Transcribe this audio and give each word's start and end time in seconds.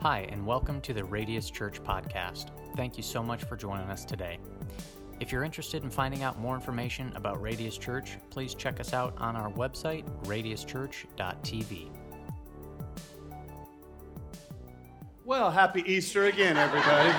Hi, 0.00 0.28
and 0.30 0.46
welcome 0.46 0.80
to 0.82 0.94
the 0.94 1.02
Radius 1.02 1.50
Church 1.50 1.82
podcast. 1.82 2.50
Thank 2.76 2.96
you 2.96 3.02
so 3.02 3.20
much 3.20 3.42
for 3.42 3.56
joining 3.56 3.90
us 3.90 4.04
today. 4.04 4.38
If 5.18 5.32
you're 5.32 5.42
interested 5.42 5.82
in 5.82 5.90
finding 5.90 6.22
out 6.22 6.38
more 6.38 6.54
information 6.54 7.12
about 7.16 7.42
Radius 7.42 7.76
Church, 7.76 8.16
please 8.30 8.54
check 8.54 8.78
us 8.78 8.92
out 8.92 9.14
on 9.18 9.34
our 9.34 9.50
website, 9.50 10.04
radiuschurch.tv. 10.26 11.90
Well, 15.24 15.50
happy 15.50 15.82
Easter 15.84 16.26
again, 16.26 16.56
everybody. 16.56 17.12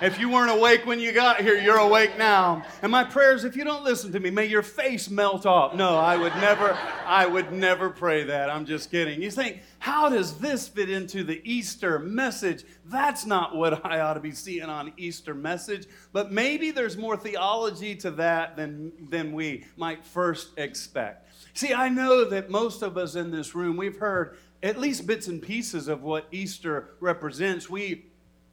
If 0.00 0.18
you 0.18 0.28
weren't 0.28 0.50
awake 0.50 0.86
when 0.86 0.98
you 0.98 1.12
got 1.12 1.40
here, 1.40 1.54
you're 1.54 1.78
awake 1.78 2.18
now. 2.18 2.64
And 2.82 2.90
my 2.90 3.04
prayers, 3.04 3.44
if 3.44 3.54
you 3.54 3.64
don't 3.64 3.84
listen 3.84 4.12
to 4.12 4.20
me, 4.20 4.30
may 4.30 4.46
your 4.46 4.62
face 4.62 5.08
melt 5.08 5.46
off. 5.46 5.74
No, 5.74 5.96
I 5.96 6.16
would 6.16 6.34
never, 6.36 6.76
I 7.06 7.26
would 7.26 7.52
never 7.52 7.90
pray 7.90 8.24
that. 8.24 8.50
I'm 8.50 8.66
just 8.66 8.90
kidding. 8.90 9.22
You 9.22 9.30
think, 9.30 9.62
how 9.84 10.08
does 10.08 10.38
this 10.38 10.66
fit 10.66 10.88
into 10.88 11.24
the 11.24 11.42
Easter 11.44 11.98
message? 11.98 12.64
That's 12.86 13.26
not 13.26 13.54
what 13.54 13.84
I 13.86 14.00
ought 14.00 14.14
to 14.14 14.20
be 14.20 14.32
seeing 14.32 14.62
on 14.62 14.94
Easter 14.96 15.34
message. 15.34 15.86
But 16.10 16.32
maybe 16.32 16.70
there's 16.70 16.96
more 16.96 17.18
theology 17.18 17.94
to 17.96 18.10
that 18.12 18.56
than, 18.56 18.92
than 19.10 19.34
we 19.34 19.66
might 19.76 20.02
first 20.02 20.58
expect. 20.58 21.30
See, 21.52 21.74
I 21.74 21.90
know 21.90 22.24
that 22.24 22.48
most 22.48 22.80
of 22.80 22.96
us 22.96 23.14
in 23.14 23.30
this 23.30 23.54
room, 23.54 23.76
we've 23.76 23.98
heard 23.98 24.38
at 24.62 24.80
least 24.80 25.06
bits 25.06 25.28
and 25.28 25.42
pieces 25.42 25.86
of 25.86 26.02
what 26.02 26.28
Easter 26.32 26.94
represents. 26.98 27.68
We 27.68 28.06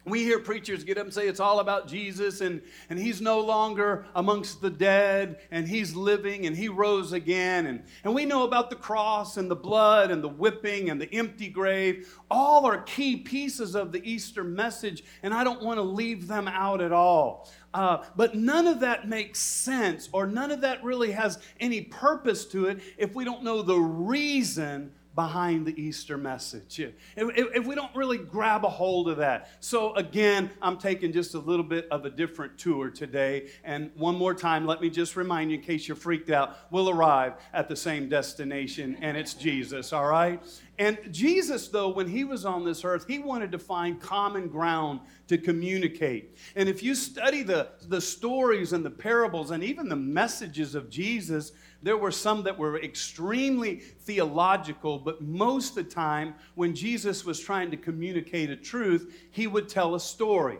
we 0.05 0.23
hear 0.23 0.40
preachers 0.40 0.84
get 0.84 0.98
up 0.98 1.05
and 1.05 1.14
say 1.14 1.28
it's 1.28 1.40
all 1.40 1.60
about 1.60 1.88
Jesus 1.88 2.41
and, 2.41 2.62
and 2.90 2.98
he's 2.98 3.22
no 3.22 3.40
longer 3.40 4.05
amongst 4.16 4.60
the 4.60 4.70
dead 4.70 5.40
and 5.52 5.68
he's 5.68 5.96
living 5.96 6.48
and 6.48 6.58
he 6.58 6.70
rose 6.70 7.14
again. 7.14 7.68
And, 7.68 7.84
and 8.04 8.16
we 8.16 8.26
know 8.26 8.44
about 8.44 8.72
the 8.72 8.76
cross 8.76 9.38
and 9.38 9.50
the 9.50 9.55
blood 9.55 10.10
and 10.10 10.24
the 10.24 10.27
whipping 10.27 10.90
and 10.90 11.00
the 11.00 11.14
empty 11.14 11.50
grave. 11.50 12.20
All 12.32 12.66
are 12.66 12.82
key 12.82 13.18
pieces 13.18 13.76
of 13.76 13.91
the 13.91 14.04
Easter 14.10 14.44
message, 14.44 15.04
and 15.22 15.34
I 15.34 15.44
don't 15.44 15.62
want 15.62 15.77
to 15.77 15.84
leave 15.84 16.27
them 16.27 16.48
out 16.48 16.82
at 16.82 16.91
all. 16.91 17.52
Uh, 17.74 18.04
but 18.16 18.35
none 18.35 18.68
of 18.68 18.79
that 18.79 19.07
makes 19.07 19.40
sense 19.40 20.10
or 20.12 20.26
none 20.26 20.52
of 20.52 20.62
that 20.62 20.84
really 20.84 21.12
has 21.12 21.38
any 21.60 21.82
purpose 21.82 22.46
to 22.46 22.66
it 22.66 22.82
if 22.98 23.13
we 23.13 23.24
don't 23.24 23.44
know 23.44 23.62
the 23.62 23.77
reason 23.77 24.91
behind 25.15 25.65
the 25.65 25.81
Easter 25.81 26.17
message. 26.17 26.79
If, 26.79 26.95
if, 27.17 27.65
we 27.65 27.76
don't 27.76 27.93
really 27.95 28.17
grab 28.17 28.63
a 28.63 28.70
hold 28.70 29.09
of 29.09 29.17
that. 29.17 29.49
So, 29.59 29.93
again, 29.95 30.49
I'm 30.62 30.77
taking 30.77 31.12
just 31.12 31.34
a 31.35 31.40
little 31.40 31.65
bit 31.65 31.87
of 31.91 32.05
a 32.05 32.09
different 32.09 32.57
tour 32.57 32.90
today. 32.90 33.49
And 33.63 33.91
one 33.95 34.15
more 34.15 34.34
time, 34.34 34.65
let 34.65 34.82
me 34.82 34.89
just 34.89 35.15
remind 35.15 35.51
you, 35.51 35.57
in 35.57 35.63
case 35.63 35.87
you're 35.87 35.98
freaked 35.98 36.29
out, 36.29 36.57
we'll 36.71 36.89
arrive 36.89 37.34
at 37.54 37.67
the 37.67 37.76
same 37.76 38.07
destination, 38.07 38.98
and 39.01 39.17
it's 39.17 39.34
Jesus, 39.34 39.91
all 39.91 40.07
right? 40.07 40.41
And 40.80 40.98
Jesus, 41.12 41.68
though, 41.68 41.90
when 41.90 42.08
he 42.08 42.24
was 42.24 42.46
on 42.46 42.66
this 42.66 42.84
earth, 42.84 43.05
he 43.08 43.20
wanted 43.20 43.52
to 43.52 43.60
find 43.60 44.02
common 44.02 44.48
ground 44.48 45.02
to 45.28 45.38
communicate. 45.38 46.36
And 46.55 46.68
if 46.68 46.82
you 46.82 46.96
study 46.96 47.44
the, 47.44 47.70
the 47.88 48.02
stories 48.02 48.74
and 48.74 48.84
the 48.84 48.90
parables 48.90 49.52
and 49.52 49.63
even 49.63 49.90
the 49.90 49.96
messages 49.96 50.74
of 50.74 50.90
Jesus, 50.90 51.52
there 51.84 51.98
were 51.98 52.12
some 52.12 52.44
that 52.44 52.58
were 52.58 52.82
extremely 52.82 53.76
theological, 53.76 54.98
but 54.98 55.22
most 55.22 55.78
of 55.78 55.84
the 55.84 55.91
time, 55.91 56.36
when 56.55 56.74
Jesus 56.74 57.26
was 57.26 57.40
trying 57.40 57.70
to 57.72 57.78
communicate 57.78 58.50
a 58.50 58.56
truth, 58.56 59.13
he 59.32 59.48
would 59.48 59.70
tell 59.70 59.96
a 59.96 60.00
story. 60.00 60.58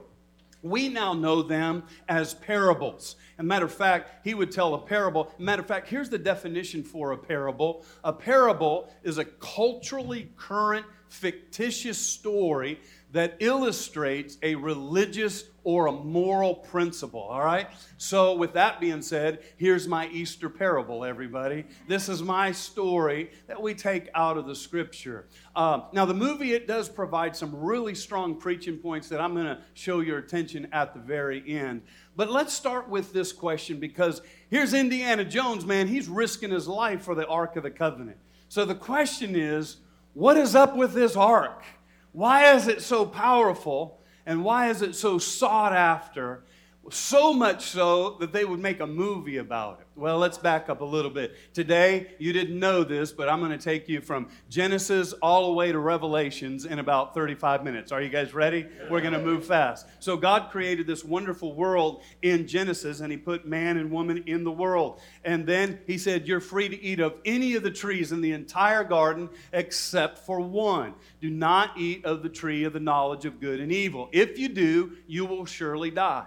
We 0.62 0.90
now 0.90 1.14
know 1.14 1.42
them 1.42 1.84
as 2.08 2.34
parables. 2.34 3.16
As 3.38 3.44
a 3.44 3.44
matter 3.44 3.66
of 3.66 3.74
fact, 3.74 4.26
he 4.26 4.34
would 4.34 4.52
tell 4.52 4.74
a 4.74 4.80
parable. 4.80 5.34
Matter 5.40 5.62
of 5.62 5.68
fact, 5.68 5.88
here's 5.88 6.10
the 6.10 6.18
definition 6.18 6.84
for 6.84 7.12
a 7.12 7.18
parable 7.18 7.86
a 8.04 8.14
parable 8.14 8.94
is 9.04 9.18
a 9.18 9.26
culturally 9.26 10.32
current, 10.38 10.86
fictitious 11.10 11.98
story 11.98 12.80
that 13.12 13.36
illustrates 13.40 14.38
a 14.42 14.56
religious 14.56 15.46
or 15.64 15.88
a 15.88 15.92
moral 15.92 16.56
principle, 16.56 17.22
all 17.22 17.44
right? 17.44 17.68
So, 17.98 18.36
with 18.36 18.54
that 18.54 18.80
being 18.80 19.02
said, 19.02 19.40
here's 19.58 19.88
my 19.88 20.08
Easter 20.08 20.50
parable, 20.50 21.06
everybody. 21.06 21.66
This 21.88 22.10
is 22.10 22.24
my 22.24 22.52
story 22.52 23.30
that 23.48 23.62
we 23.62 23.76
take 23.76 24.10
out 24.16 24.38
of 24.38 24.48
the 24.48 24.56
scripture. 24.56 25.28
Uh, 25.56 25.82
now, 25.94 26.06
the 26.06 26.14
movie, 26.14 26.54
it 26.54 26.68
does 26.68 26.90
provide 26.90 27.36
some 27.36 27.56
really 27.56 27.94
strong 27.94 28.36
preaching 28.36 28.78
points 28.78 29.08
that 29.10 29.22
I'm 29.22 29.34
going 29.34 29.46
to 29.46 29.60
show 29.74 30.00
your 30.00 30.18
attention 30.18 30.68
at 30.72 30.94
the 30.94 31.00
very 31.00 31.44
end. 31.48 31.84
But 32.16 32.32
let's 32.32 32.54
start 32.54 32.90
with 32.90 33.14
this 33.14 33.32
question 33.32 33.80
because 33.80 34.22
here's 34.50 34.74
Indiana 34.74 35.24
Jones, 35.24 35.66
man. 35.66 35.88
He's 35.88 36.08
risking 36.08 36.50
his 36.50 36.68
life 36.68 37.04
for 37.04 37.14
the 37.14 37.28
Ark 37.28 37.56
of 37.56 37.64
the 37.64 37.72
Covenant. 37.72 38.18
So, 38.50 38.66
the 38.66 38.76
question 38.76 39.36
is 39.36 39.78
what 40.14 40.38
is 40.38 40.56
up 40.56 40.76
with 40.76 40.94
this 40.94 41.16
ark? 41.16 41.64
Why 42.12 42.54
is 42.54 42.68
it 42.68 42.82
so 42.82 43.06
powerful? 43.06 44.02
And 44.26 44.44
why 44.44 44.70
is 44.70 44.82
it 44.82 44.96
so 44.96 45.18
sought 45.18 45.74
after? 45.74 46.44
So 46.90 47.32
much 47.32 47.66
so 47.68 48.18
that 48.20 48.34
they 48.34 48.44
would 48.44 48.60
make 48.60 48.80
a 48.80 48.88
movie 48.88 49.38
about 49.38 49.82
it. 49.82 49.88
Well, 49.96 50.18
let's 50.18 50.40
back 50.40 50.68
up 50.68 50.82
a 50.82 50.86
little 50.86 51.12
bit. 51.12 51.36
Today, 51.54 52.16
you 52.18 52.34
didn't 52.34 52.58
know 52.58 52.84
this, 52.84 53.12
but 53.12 53.30
I'm 53.30 53.40
going 53.40 53.52
to 53.52 53.64
take 53.64 53.88
you 53.88 54.02
from 54.02 54.30
Genesis 54.50 55.14
all 55.22 55.46
the 55.46 55.54
way 55.54 55.72
to 55.72 55.78
Revelations 55.78 56.66
in 56.66 56.80
about 56.80 57.14
35 57.14 57.64
minutes. 57.64 57.92
Are 57.92 58.02
you 58.02 58.10
guys 58.10 58.34
ready? 58.34 58.66
We're 58.90 59.02
going 59.02 59.14
to 59.14 59.22
move 59.22 59.46
fast. 59.46 59.86
So, 60.00 60.18
God 60.18 60.50
created 60.50 60.88
this 60.88 61.06
wonderful 61.06 61.54
world 61.54 62.02
in 62.24 62.48
Genesis, 62.48 63.00
and 63.00 63.12
He 63.12 63.18
put 63.18 63.46
man 63.46 63.78
and 63.78 63.92
woman 63.92 64.24
in 64.26 64.44
the 64.44 64.52
world. 64.52 65.02
And 65.24 65.46
then 65.46 65.80
He 65.86 66.00
said, 66.00 66.28
You're 66.28 66.42
free 66.42 66.68
to 66.68 66.82
eat 66.82 67.00
of 67.00 67.14
any 67.26 67.54
of 67.54 67.62
the 67.62 67.72
trees 67.72 68.12
in 68.12 68.22
the 68.22 68.32
entire 68.32 68.84
garden 68.84 69.30
except 69.54 70.26
for 70.26 70.40
one. 70.40 70.96
Do 71.22 71.30
not 71.30 71.78
eat 71.78 72.06
of 72.06 72.24
the 72.24 72.30
tree 72.30 72.64
of 72.64 72.74
the 72.74 72.80
knowledge 72.80 73.26
of 73.26 73.40
good 73.40 73.60
and 73.60 73.72
evil. 73.72 74.10
If 74.12 74.40
you 74.40 74.50
do, 74.50 74.94
you 75.06 75.26
will 75.26 75.46
surely 75.46 75.92
die. 75.92 76.26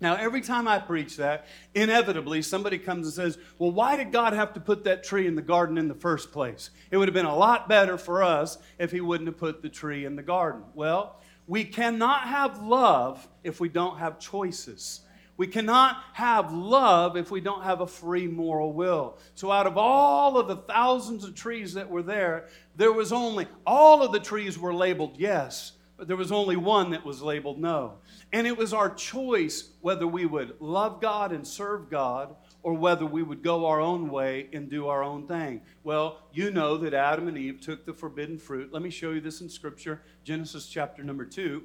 Now, 0.00 0.14
every 0.14 0.40
time 0.40 0.68
I 0.68 0.78
preach 0.78 1.16
that, 1.16 1.46
inevitably 1.74 2.42
somebody 2.42 2.78
comes 2.78 3.06
and 3.06 3.14
says, 3.14 3.38
Well, 3.58 3.72
why 3.72 3.96
did 3.96 4.12
God 4.12 4.32
have 4.32 4.54
to 4.54 4.60
put 4.60 4.84
that 4.84 5.02
tree 5.02 5.26
in 5.26 5.34
the 5.34 5.42
garden 5.42 5.76
in 5.76 5.88
the 5.88 5.94
first 5.94 6.30
place? 6.30 6.70
It 6.90 6.96
would 6.96 7.08
have 7.08 7.14
been 7.14 7.26
a 7.26 7.36
lot 7.36 7.68
better 7.68 7.98
for 7.98 8.22
us 8.22 8.58
if 8.78 8.92
He 8.92 9.00
wouldn't 9.00 9.28
have 9.28 9.38
put 9.38 9.60
the 9.60 9.68
tree 9.68 10.04
in 10.04 10.14
the 10.14 10.22
garden. 10.22 10.62
Well, 10.74 11.20
we 11.48 11.64
cannot 11.64 12.28
have 12.28 12.62
love 12.62 13.26
if 13.42 13.58
we 13.58 13.68
don't 13.68 13.98
have 13.98 14.20
choices. 14.20 15.00
We 15.38 15.46
cannot 15.46 16.02
have 16.14 16.52
love 16.52 17.16
if 17.16 17.30
we 17.30 17.40
don't 17.40 17.62
have 17.62 17.80
a 17.80 17.86
free 17.86 18.26
moral 18.26 18.72
will. 18.72 19.18
So, 19.34 19.50
out 19.50 19.66
of 19.66 19.78
all 19.78 20.36
of 20.36 20.48
the 20.48 20.56
thousands 20.56 21.24
of 21.24 21.34
trees 21.34 21.74
that 21.74 21.88
were 21.88 22.02
there, 22.02 22.48
there 22.76 22.92
was 22.92 23.12
only, 23.12 23.46
all 23.64 24.02
of 24.02 24.12
the 24.12 24.20
trees 24.20 24.58
were 24.58 24.74
labeled 24.74 25.16
yes, 25.16 25.72
but 25.98 26.06
there 26.06 26.16
was 26.16 26.30
only 26.30 26.56
one 26.56 26.90
that 26.90 27.04
was 27.04 27.20
labeled 27.20 27.58
no. 27.58 27.94
And 28.32 28.46
it 28.46 28.56
was 28.56 28.72
our 28.72 28.88
choice 28.88 29.70
whether 29.80 30.06
we 30.06 30.26
would 30.26 30.54
love 30.60 31.00
God 31.00 31.32
and 31.32 31.46
serve 31.46 31.90
God 31.90 32.36
or 32.62 32.72
whether 32.74 33.04
we 33.04 33.24
would 33.24 33.42
go 33.42 33.66
our 33.66 33.80
own 33.80 34.08
way 34.08 34.48
and 34.52 34.70
do 34.70 34.86
our 34.86 35.02
own 35.02 35.26
thing. 35.26 35.60
Well, 35.82 36.20
you 36.32 36.52
know 36.52 36.76
that 36.78 36.94
Adam 36.94 37.26
and 37.26 37.36
Eve 37.36 37.60
took 37.60 37.84
the 37.84 37.92
forbidden 37.92 38.38
fruit. 38.38 38.72
Let 38.72 38.82
me 38.82 38.90
show 38.90 39.10
you 39.10 39.20
this 39.20 39.40
in 39.40 39.48
Scripture 39.48 40.02
Genesis 40.22 40.68
chapter 40.68 41.02
number 41.02 41.24
2. 41.24 41.62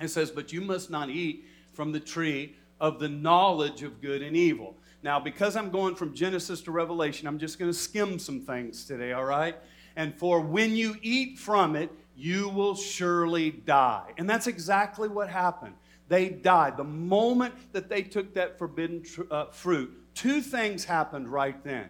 It 0.00 0.08
says, 0.08 0.30
But 0.30 0.52
you 0.52 0.60
must 0.60 0.88
not 0.88 1.10
eat 1.10 1.44
from 1.72 1.90
the 1.90 2.00
tree 2.00 2.54
of 2.80 3.00
the 3.00 3.08
knowledge 3.08 3.82
of 3.82 4.00
good 4.00 4.22
and 4.22 4.36
evil. 4.36 4.76
Now, 5.02 5.18
because 5.18 5.56
I'm 5.56 5.70
going 5.70 5.96
from 5.96 6.14
Genesis 6.14 6.60
to 6.62 6.70
Revelation, 6.70 7.26
I'm 7.26 7.38
just 7.38 7.58
going 7.58 7.70
to 7.70 7.76
skim 7.76 8.20
some 8.20 8.40
things 8.40 8.84
today, 8.84 9.12
all 9.12 9.24
right? 9.24 9.56
And 9.96 10.16
for 10.16 10.40
when 10.40 10.76
you 10.76 10.96
eat 11.02 11.38
from 11.38 11.74
it, 11.74 11.90
you 12.18 12.48
will 12.48 12.74
surely 12.74 13.52
die. 13.52 14.12
And 14.18 14.28
that's 14.28 14.48
exactly 14.48 15.08
what 15.08 15.28
happened. 15.28 15.74
They 16.08 16.28
died. 16.28 16.76
The 16.76 16.82
moment 16.82 17.54
that 17.72 17.88
they 17.88 18.02
took 18.02 18.34
that 18.34 18.58
forbidden 18.58 19.04
tr- 19.04 19.22
uh, 19.30 19.46
fruit, 19.46 19.96
two 20.14 20.40
things 20.40 20.84
happened 20.84 21.28
right 21.28 21.62
then. 21.62 21.88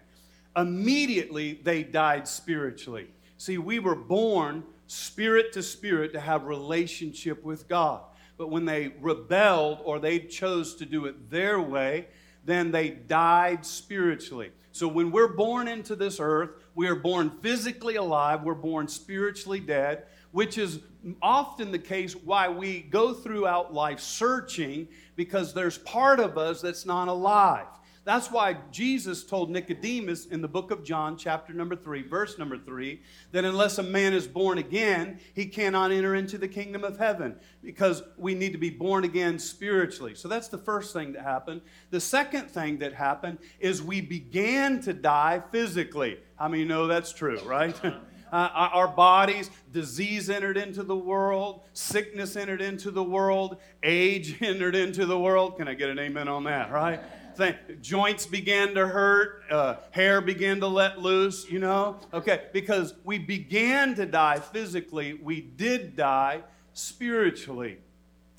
Immediately, 0.55 1.61
they 1.63 1.81
died 1.81 2.27
spiritually. 2.27 3.07
See, 3.37 3.57
we 3.57 3.79
were 3.79 3.95
born 3.95 4.63
spirit 4.85 5.51
to 5.53 5.63
spirit 5.63 6.13
to 6.13 6.19
have 6.19 6.43
relationship 6.45 7.43
with 7.43 7.67
God. 7.67 8.01
But 8.37 8.51
when 8.51 8.65
they 8.65 8.89
rebelled 9.01 9.79
or 9.83 9.97
they 9.97 10.19
chose 10.19 10.75
to 10.75 10.85
do 10.85 11.05
it 11.05 11.31
their 11.31 11.59
way, 11.59 12.07
then 12.45 12.71
they 12.71 12.89
died 12.89 13.65
spiritually. 13.65 14.51
So 14.73 14.87
when 14.87 15.11
we're 15.11 15.33
born 15.33 15.67
into 15.67 15.95
this 15.95 16.19
earth, 16.19 16.51
we 16.75 16.87
are 16.87 16.95
born 16.95 17.31
physically 17.41 17.95
alive, 17.95 18.43
we're 18.43 18.53
born 18.53 18.87
spiritually 18.87 19.59
dead 19.59 20.05
which 20.31 20.57
is 20.57 20.79
often 21.21 21.71
the 21.71 21.79
case 21.79 22.13
why 22.13 22.49
we 22.49 22.81
go 22.81 23.13
throughout 23.13 23.73
life 23.73 23.99
searching 23.99 24.87
because 25.15 25.53
there's 25.53 25.77
part 25.79 26.19
of 26.19 26.37
us 26.37 26.61
that's 26.61 26.85
not 26.85 27.07
alive. 27.07 27.67
That's 28.05 28.31
why 28.31 28.57
Jesus 28.71 29.23
told 29.23 29.51
Nicodemus 29.51 30.25
in 30.25 30.41
the 30.41 30.47
book 30.47 30.71
of 30.71 30.83
John, 30.83 31.15
chapter 31.15 31.53
number 31.53 31.75
3, 31.75 32.01
verse 32.01 32.39
number 32.39 32.57
3, 32.57 32.99
that 33.33 33.45
unless 33.45 33.77
a 33.77 33.83
man 33.83 34.13
is 34.13 34.25
born 34.25 34.57
again, 34.57 35.19
he 35.35 35.45
cannot 35.45 35.91
enter 35.91 36.15
into 36.15 36.39
the 36.39 36.47
kingdom 36.47 36.83
of 36.83 36.97
heaven 36.97 37.35
because 37.61 38.01
we 38.17 38.33
need 38.33 38.53
to 38.53 38.57
be 38.57 38.71
born 38.71 39.03
again 39.03 39.37
spiritually. 39.37 40.15
So 40.15 40.27
that's 40.27 40.47
the 40.47 40.57
first 40.57 40.91
thing 40.91 41.13
that 41.13 41.23
happened. 41.23 41.61
The 41.91 41.99
second 41.99 42.49
thing 42.49 42.79
that 42.79 42.93
happened 42.93 43.37
is 43.59 43.83
we 43.83 44.01
began 44.01 44.81
to 44.81 44.93
die 44.93 45.43
physically. 45.51 46.19
How 46.35 46.47
many 46.47 46.65
know 46.65 46.87
that's 46.87 47.13
true, 47.13 47.39
right? 47.41 47.79
uh, 48.31 48.49
our 48.53 48.87
bodies, 48.87 49.49
disease 49.71 50.29
entered 50.29 50.57
into 50.57 50.83
the 50.83 50.95
world, 50.95 51.61
sickness 51.73 52.35
entered 52.35 52.61
into 52.61 52.91
the 52.91 53.03
world, 53.03 53.57
age 53.83 54.37
entered 54.41 54.75
into 54.75 55.05
the 55.05 55.19
world. 55.19 55.57
Can 55.57 55.67
I 55.67 55.73
get 55.73 55.89
an 55.89 55.99
amen 55.99 56.27
on 56.27 56.43
that, 56.45 56.71
right? 56.71 56.99
Thing. 57.35 57.55
Joints 57.81 58.25
began 58.25 58.73
to 58.73 58.87
hurt, 58.87 59.43
uh, 59.49 59.75
hair 59.91 60.19
began 60.19 60.59
to 60.59 60.67
let 60.67 60.99
loose, 60.99 61.49
you 61.49 61.59
know? 61.59 61.97
Okay, 62.13 62.43
because 62.51 62.93
we 63.03 63.17
began 63.17 63.95
to 63.95 64.05
die 64.05 64.39
physically, 64.39 65.13
we 65.13 65.39
did 65.41 65.95
die 65.95 66.41
spiritually. 66.73 67.77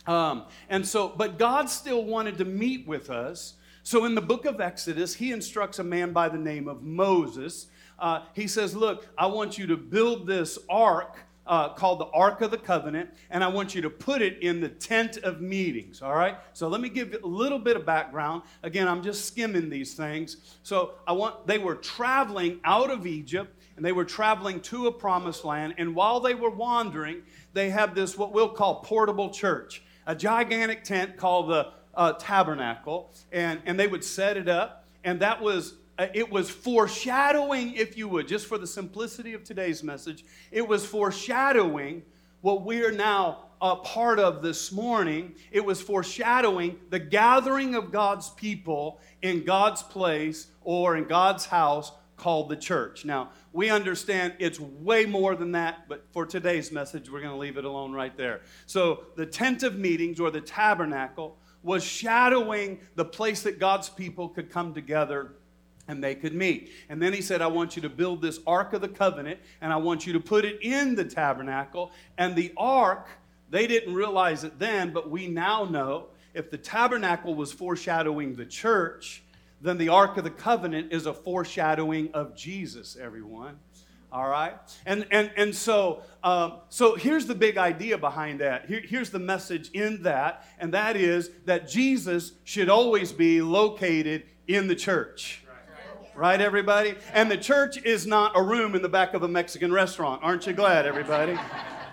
Um, 0.07 0.45
and 0.69 0.87
so, 0.87 1.09
but 1.09 1.39
God 1.39 1.71
still 1.71 2.05
wanted 2.05 2.39
to 2.39 2.45
meet 2.45 2.87
with 2.87 3.11
us. 3.11 3.55
So 3.83 4.05
in 4.05 4.15
the 4.15 4.21
book 4.21 4.45
of 4.45 4.61
Exodus, 4.61 5.15
he 5.15 5.33
instructs 5.33 5.79
a 5.79 5.85
man 5.85 6.13
by 6.13 6.29
the 6.29 6.39
name 6.39 6.69
of 6.69 6.83
Moses 6.83 7.67
uh, 8.01 8.23
he 8.35 8.47
says, 8.47 8.75
Look, 8.75 9.07
I 9.17 9.27
want 9.27 9.59
you 9.59 9.67
to 9.69 9.77
build 9.77 10.27
this 10.27 10.59
ark. 10.69 11.19
Uh, 11.47 11.69
called 11.69 11.99
the 11.99 12.07
Ark 12.07 12.43
of 12.43 12.53
the 12.53 12.59
Covenant, 12.59 13.11
and 13.29 13.43
I 13.43 13.49
want 13.49 13.75
you 13.75 13.83
to 13.83 13.91
put 13.91 14.23
it 14.23 14.41
in 14.41 14.61
the 14.61 14.69
tent 14.69 15.17
of 15.17 15.41
meetings. 15.41 16.01
All 16.01 16.15
right. 16.15 16.37
So 16.53 16.69
let 16.69 16.81
me 16.81 16.89
give 16.89 17.13
you 17.13 17.19
a 17.25 17.27
little 17.27 17.59
bit 17.59 17.75
of 17.75 17.85
background. 17.85 18.43
Again, 18.63 18.87
I'm 18.87 19.03
just 19.03 19.25
skimming 19.25 19.69
these 19.69 19.95
things. 19.95 20.37
So 20.63 20.93
I 21.09 21.13
want 21.13 21.49
they 21.49 21.59
were 21.59 21.75
traveling 21.75 22.61
out 22.63 22.91
of 22.91 23.05
Egypt 23.05 23.61
and 23.81 23.85
they 23.85 23.93
were 23.93 24.05
traveling 24.05 24.61
to 24.61 24.89
a 24.89 24.93
promised 24.93 25.43
land. 25.43 25.75
And 25.79 25.95
while 25.95 26.21
they 26.21 26.35
were 26.35 26.51
wandering, 26.51 27.23
they 27.55 27.71
had 27.71 27.95
this 27.95 28.17
what 28.17 28.31
we'll 28.31 28.51
call 28.51 28.83
portable 28.83 29.31
church, 29.31 29.83
a 30.07 30.15
gigantic 30.15 30.85
tent 30.85 31.17
called 31.17 31.49
the 31.49 31.73
uh, 31.95 32.13
tabernacle, 32.13 33.11
and 33.33 33.61
and 33.65 33.81
they 33.81 33.87
would 33.87 34.05
set 34.05 34.37
it 34.37 34.49
up, 34.49 34.85
and 35.03 35.21
that 35.21 35.41
was 35.41 35.77
Uh, 36.01 36.07
it 36.15 36.31
was 36.31 36.49
foreshadowing, 36.49 37.75
if 37.75 37.95
you 37.95 38.09
would, 38.09 38.27
just 38.27 38.47
for 38.47 38.57
the 38.57 38.67
simplicity 38.67 39.35
of 39.35 39.45
today's 39.45 39.83
message, 39.83 40.25
it 40.51 40.67
was 40.67 40.87
foreshadowing 40.87 42.03
what 42.41 42.63
we're 42.63 42.91
now 42.91 43.51
a 43.61 43.77
part 43.77 44.19
of 44.19 44.41
this 44.41 44.73
morning. 44.73 45.35
It 45.53 45.63
was 45.63 45.83
foreshadowing 45.83 46.79
the 46.89 46.99
gathering 46.99 47.75
of 47.75 47.93
God's 47.93 48.31
people 48.31 48.99
in 49.21 49.45
God's 49.45 49.83
place 49.83 50.47
or 50.63 50.97
in 50.97 51.05
God's 51.05 51.45
house 51.45 51.93
called 52.17 52.49
the 52.49 52.57
church. 52.57 53.05
Now, 53.05 53.29
we 53.53 53.69
understand 53.69 54.33
it's 54.39 54.59
way 54.59 55.05
more 55.05 55.35
than 55.35 55.53
that, 55.53 55.87
but 55.87 56.07
for 56.13 56.25
today's 56.25 56.73
message, 56.73 57.11
we're 57.11 57.21
going 57.21 57.35
to 57.35 57.39
leave 57.39 57.59
it 57.59 57.67
alone 57.67 57.93
right 57.93 58.17
there. 58.17 58.41
So, 58.65 59.05
the 59.17 59.27
tent 59.27 59.63
of 59.65 59.79
meetings 59.79 60.19
or 60.19 60.31
the 60.31 60.41
tabernacle 60.41 61.37
was 61.63 61.85
shadowing 61.85 62.81
the 62.95 63.05
place 63.05 63.43
that 63.43 63.59
God's 63.59 63.91
people 63.91 64.31
could 64.31 64.51
come 64.51 64.73
together 64.73 65.35
and 65.91 66.03
they 66.03 66.15
could 66.15 66.35
meet. 66.35 66.71
And 66.89 67.03
then 67.03 67.13
he 67.13 67.21
said, 67.21 67.43
I 67.43 67.49
want 67.49 67.75
you 67.75 67.83
to 67.83 67.89
build 67.89 68.23
this 68.23 68.39
Ark 68.47 68.73
of 68.73 68.81
the 68.81 68.89
Covenant, 68.89 69.41
and 69.61 69.73
I 69.73 69.77
want 69.77 70.07
you 70.07 70.13
to 70.13 70.21
put 70.21 70.45
it 70.45 70.63
in 70.63 70.95
the 70.95 71.05
tabernacle. 71.05 71.91
And 72.17 72.37
the 72.37 72.53
Ark, 72.57 73.09
they 73.51 73.67
didn't 73.67 73.93
realize 73.93 74.45
it 74.45 74.59
then, 74.59 74.93
but 74.93 75.11
we 75.11 75.27
now 75.27 75.65
know 75.65 76.07
if 76.33 76.51
the 76.51 76.59
tabernacle 76.59 77.35
was 77.35 77.53
foreshadowing 77.53 78.37
the 78.37 78.47
church, 78.47 79.25
then 79.61 79.79
the 79.79 79.89
Ark 79.89 80.17
of 80.17 80.23
the 80.23 80.31
Covenant 80.31 80.93
is 80.93 81.07
a 81.07 81.13
foreshadowing 81.13 82.13
of 82.15 82.37
Jesus, 82.37 82.97
everyone. 82.99 83.59
All 84.13 84.29
right? 84.29 84.55
And, 84.87 85.07
and, 85.11 85.31
and 85.37 85.55
so, 85.55 86.03
um, 86.23 86.55
so 86.69 86.95
here's 86.95 87.27
the 87.27 87.35
big 87.35 87.59
idea 87.59 87.99
behind 87.99 88.41
that. 88.41 88.67
Here, 88.67 88.83
here's 88.85 89.11
the 89.11 89.19
message 89.19 89.71
in 89.73 90.03
that, 90.05 90.45
and 90.59 90.73
that 90.73 90.97
is 90.97 91.31
that 91.47 91.69
Jesus 91.69 92.33
should 92.45 92.69
always 92.69 93.13
be 93.13 93.43
located 93.43 94.25
in 94.49 94.67
the 94.67 94.75
church. 94.75 95.45
Right, 96.21 96.39
everybody? 96.39 96.97
And 97.15 97.31
the 97.31 97.39
church 97.39 97.83
is 97.83 98.07
not 98.07 98.33
a 98.37 98.43
room 98.43 98.75
in 98.75 98.83
the 98.83 98.91
back 98.91 99.15
of 99.15 99.23
a 99.23 99.29
Mexican 99.29 99.73
restaurant. 99.73 100.23
Aren't 100.23 100.47
you 100.47 100.53
glad, 100.53 100.85
everybody? 100.85 101.35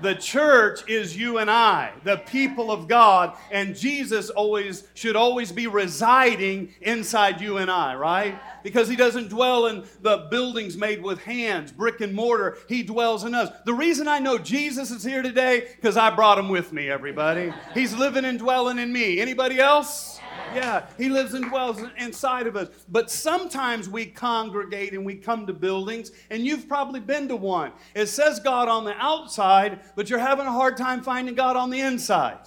The 0.01 0.15
church 0.15 0.81
is 0.89 1.15
you 1.15 1.37
and 1.37 1.49
I, 1.49 1.93
the 2.03 2.17
people 2.17 2.69
of 2.69 2.89
God, 2.89 3.37
and 3.51 3.73
Jesus 3.73 4.29
always 4.29 4.83
should 4.95 5.15
always 5.15 5.53
be 5.53 5.67
residing 5.67 6.73
inside 6.81 7.39
you 7.39 7.55
and 7.55 7.71
I, 7.71 7.95
right? 7.95 8.37
Because 8.63 8.89
he 8.89 8.97
doesn't 8.97 9.29
dwell 9.29 9.67
in 9.67 9.85
the 10.01 10.27
buildings 10.29 10.75
made 10.75 11.01
with 11.01 11.19
hands, 11.23 11.71
brick 11.71 12.01
and 12.01 12.13
mortar. 12.13 12.57
He 12.67 12.83
dwells 12.83 13.23
in 13.23 13.33
us. 13.33 13.49
The 13.63 13.73
reason 13.73 14.09
I 14.09 14.19
know 14.19 14.37
Jesus 14.37 14.91
is 14.91 15.05
here 15.05 15.21
today 15.21 15.69
because 15.77 15.95
I 15.95 16.13
brought 16.13 16.37
him 16.37 16.49
with 16.49 16.73
me, 16.73 16.89
everybody. 16.89 17.53
He's 17.73 17.95
living 17.95 18.25
and 18.25 18.37
dwelling 18.37 18.77
in 18.77 18.91
me. 18.91 19.21
Anybody 19.21 19.61
else? 19.61 20.19
Yeah, 20.57 20.87
He 20.97 21.07
lives 21.09 21.35
and 21.35 21.45
dwells 21.45 21.79
inside 21.97 22.47
of 22.47 22.55
us. 22.55 22.69
But 22.89 23.11
sometimes 23.11 23.87
we 23.87 24.07
congregate 24.07 24.93
and 24.93 25.05
we 25.05 25.15
come 25.15 25.45
to 25.45 25.53
buildings, 25.53 26.11
and 26.31 26.45
you've 26.45 26.67
probably 26.67 26.99
been 26.99 27.27
to 27.27 27.35
one. 27.35 27.71
It 27.93 28.07
says 28.07 28.39
God 28.39 28.67
on 28.67 28.83
the 28.83 28.95
outside, 28.97 29.81
but 29.95 30.09
you're 30.09 30.17
having 30.17 30.47
a 30.47 30.51
hard 30.51 30.75
time 30.75 31.03
finding 31.03 31.35
God 31.35 31.55
on 31.55 31.69
the 31.69 31.79
inside. 31.79 32.39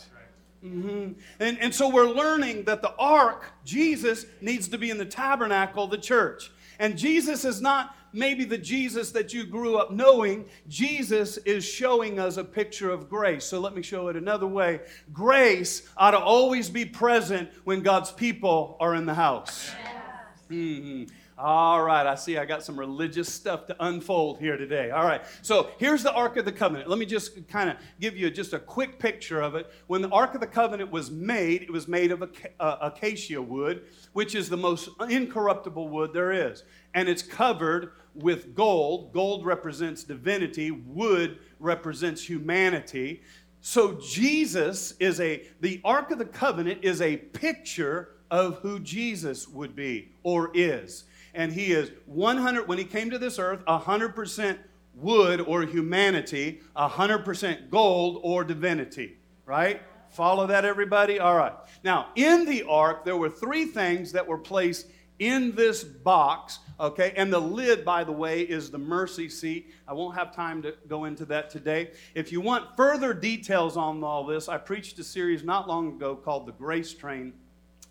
Mm-hmm. 0.65 1.13
And, 1.39 1.59
and 1.61 1.75
so 1.75 1.89
we're 1.89 2.11
learning 2.11 2.65
that 2.65 2.83
the 2.83 2.95
ark, 2.97 3.53
Jesus, 3.65 4.27
needs 4.41 4.67
to 4.69 4.79
be 4.79 4.91
in 4.91 4.99
the 4.99 5.07
tabernacle, 5.07 5.87
the 5.87 5.97
church. 5.97 6.51
And 6.81 6.99
Jesus 6.99 7.45
is 7.45 7.61
not 7.61 7.95
maybe 8.13 8.45
the 8.45 8.59
Jesus 8.59 9.11
that 9.13 9.33
you 9.33 9.45
grew 9.45 9.77
up 9.77 9.91
knowing, 9.91 10.45
Jesus 10.69 11.37
is 11.39 11.65
showing 11.65 12.19
us 12.19 12.37
a 12.37 12.45
picture 12.45 12.91
of 12.91 13.09
grace. 13.09 13.45
So 13.45 13.61
let 13.61 13.75
me 13.75 13.83
show 13.83 14.09
it 14.09 14.17
another 14.17 14.47
way. 14.47 14.81
Grace 15.13 15.89
ought 15.97 16.13
to 16.13 16.19
always 16.19 16.69
be 16.69 16.85
present 16.85 17.51
when 17.65 17.83
God's 17.83 18.11
people 18.13 18.77
are 18.81 18.95
in 18.95 19.07
the 19.07 19.15
house. 19.15 19.71
Mm-hmm. 20.51 21.05
All 21.43 21.83
right, 21.83 22.07
I 22.07 22.17
see 22.17 22.37
I 22.37 22.45
got 22.45 22.63
some 22.63 22.79
religious 22.79 23.33
stuff 23.33 23.65
to 23.69 23.77
unfold 23.81 24.41
here 24.41 24.59
today. 24.59 24.91
All 24.91 25.07
right, 25.07 25.23
so 25.41 25.71
here's 25.79 26.03
the 26.03 26.13
Ark 26.13 26.37
of 26.37 26.45
the 26.45 26.53
Covenant. 26.53 26.91
Let 26.91 26.99
me 26.99 27.07
just 27.07 27.49
kind 27.49 27.71
of 27.71 27.77
give 27.99 28.15
you 28.15 28.31
just 28.31 28.53
a 28.53 28.59
quick 28.59 28.99
picture 28.99 29.41
of 29.41 29.55
it. 29.55 29.73
When 29.87 30.03
the 30.03 30.11
Ark 30.11 30.35
of 30.35 30.43
the 30.43 30.47
Covenant 30.47 30.91
was 30.91 31.11
made, 31.11 31.63
it 31.63 31.73
was 31.73 31.89
made 31.89 32.13
of 32.13 32.23
uh, 32.61 32.77
acacia 32.83 33.41
wood, 33.41 33.85
which 34.13 34.35
is 34.35 34.51
the 34.51 34.59
most 34.59 34.91
incorruptible 35.09 35.89
wood 35.89 36.13
there 36.13 36.31
is. 36.31 36.63
And 36.93 37.09
it's 37.09 37.23
covered 37.23 37.93
with 38.15 38.55
gold. 38.55 39.13
Gold 39.13 39.45
represents 39.45 40.05
divinity, 40.05 40.71
wood 40.71 41.39
represents 41.59 42.23
humanity. 42.23 43.23
So 43.61 43.99
Jesus 44.01 44.95
is 44.99 45.21
a, 45.21 45.43
the 45.61 45.81
Ark 45.85 46.11
of 46.11 46.19
the 46.19 46.25
Covenant 46.25 46.81
is 46.83 47.01
a 47.03 47.17
picture 47.17 48.11
of 48.31 48.59
who 48.59 48.79
Jesus 48.79 49.49
would 49.49 49.77
be 49.77 50.13
or 50.23 50.51
is. 50.55 51.05
And 51.35 51.53
he 51.53 51.73
is 51.73 51.91
100, 52.07 52.67
when 52.67 52.79
he 52.79 52.85
came 52.85 53.11
to 53.11 53.19
this 53.19 53.39
earth, 53.39 53.65
100% 53.67 54.59
wood 54.95 55.41
or 55.41 55.63
humanity, 55.63 56.61
100% 56.77 57.71
gold 57.71 58.21
or 58.23 58.45
divinity, 58.45 59.19
right? 59.47 59.83
Follow 60.09 60.47
that, 60.49 60.65
everybody? 60.65 61.21
All 61.21 61.37
right. 61.37 61.53
Now, 61.85 62.09
in 62.17 62.45
the 62.45 62.65
ark, 62.65 63.05
there 63.05 63.17
were 63.17 63.31
three 63.31 63.67
things 63.67 64.11
that 64.13 64.27
were 64.27 64.39
placed 64.39 64.87
in 65.21 65.55
this 65.55 65.85
box, 65.85 66.59
okay? 66.81 67.13
And 67.17 67.33
the 67.33 67.41
lid, 67.41 67.85
by 67.85 68.03
the 68.03 68.13
way, 68.13 68.41
is 68.43 68.71
the 68.71 68.79
mercy 68.79 69.29
seat. 69.29 69.73
I 69.87 69.93
won't 69.93 70.17
have 70.17 70.35
time 70.35 70.63
to 70.63 70.75
go 70.89 71.05
into 71.05 71.25
that 71.27 71.51
today. 71.51 71.91
If 72.15 72.33
you 72.33 72.41
want 72.41 72.77
further 72.77 73.15
details 73.15 73.77
on 73.77 74.03
all 74.03 74.25
this, 74.25 74.49
I 74.49 74.57
preached 74.59 74.99
a 74.99 75.05
series 75.05 75.45
not 75.45 75.69
long 75.69 75.89
ago 75.89 76.17
called 76.17 76.47
The 76.47 76.53
Grace 76.53 76.93
Train, 76.95 77.33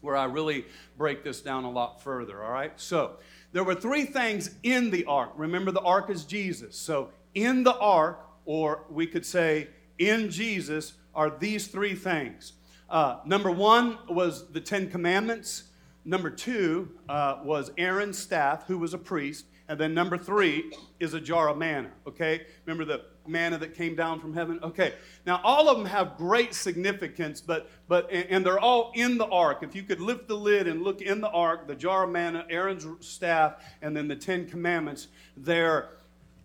where 0.01 0.15
I 0.15 0.25
really 0.25 0.65
break 0.97 1.23
this 1.23 1.41
down 1.41 1.63
a 1.63 1.71
lot 1.71 2.01
further, 2.01 2.43
all 2.43 2.51
right? 2.51 2.73
So, 2.77 3.17
there 3.51 3.63
were 3.63 3.75
three 3.75 4.05
things 4.05 4.51
in 4.63 4.91
the 4.91 5.05
ark. 5.05 5.31
Remember, 5.35 5.71
the 5.71 5.81
ark 5.81 6.09
is 6.09 6.23
Jesus. 6.23 6.75
So, 6.75 7.09
in 7.33 7.63
the 7.63 7.75
ark, 7.77 8.25
or 8.45 8.83
we 8.89 9.07
could 9.07 9.25
say 9.25 9.67
in 9.97 10.29
Jesus, 10.29 10.93
are 11.13 11.29
these 11.29 11.67
three 11.67 11.95
things. 11.95 12.53
Uh, 12.89 13.17
number 13.25 13.51
one 13.51 13.97
was 14.07 14.51
the 14.51 14.61
Ten 14.61 14.89
Commandments. 14.89 15.63
Number 16.05 16.29
two 16.29 16.89
uh, 17.07 17.39
was 17.43 17.71
Aaron's 17.77 18.17
staff, 18.17 18.65
who 18.67 18.77
was 18.77 18.93
a 18.93 18.97
priest. 18.97 19.45
And 19.67 19.79
then 19.79 19.93
number 19.93 20.17
three 20.17 20.71
is 20.99 21.13
a 21.13 21.21
jar 21.21 21.49
of 21.49 21.57
manna, 21.57 21.91
okay? 22.07 22.47
Remember 22.65 22.85
the 22.85 23.05
manna 23.27 23.59
that 23.59 23.75
came 23.75 23.95
down 23.95 24.19
from 24.19 24.33
heaven? 24.33 24.59
Okay. 24.63 24.95
Now, 25.27 25.39
all 25.43 25.69
of 25.69 25.77
them 25.77 25.85
have 25.85 26.17
great 26.17 26.55
significance, 26.55 27.39
but, 27.39 27.69
but 27.87 28.11
and 28.11 28.43
they're 28.43 28.59
all 28.59 28.91
in 28.95 29.19
the 29.19 29.27
ark. 29.27 29.59
If 29.61 29.75
you 29.75 29.83
could 29.83 29.99
lift 29.99 30.27
the 30.27 30.35
lid 30.35 30.67
and 30.67 30.81
look 30.81 31.01
in 31.01 31.21
the 31.21 31.29
ark, 31.29 31.67
the 31.67 31.75
jar 31.75 32.05
of 32.05 32.09
manna, 32.09 32.47
Aaron's 32.49 32.87
staff, 33.05 33.63
and 33.83 33.95
then 33.95 34.07
the 34.07 34.15
Ten 34.15 34.47
Commandments, 34.47 35.09
they're 35.37 35.89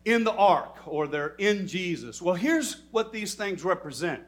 in 0.05 0.23
the 0.23 0.35
ark 0.35 0.77
or 0.87 1.07
they're 1.07 1.35
in 1.39 1.67
Jesus. 1.67 2.21
Well, 2.21 2.35
here's 2.35 2.83
what 2.91 3.11
these 3.11 3.35
things 3.35 3.65
represent 3.65 4.23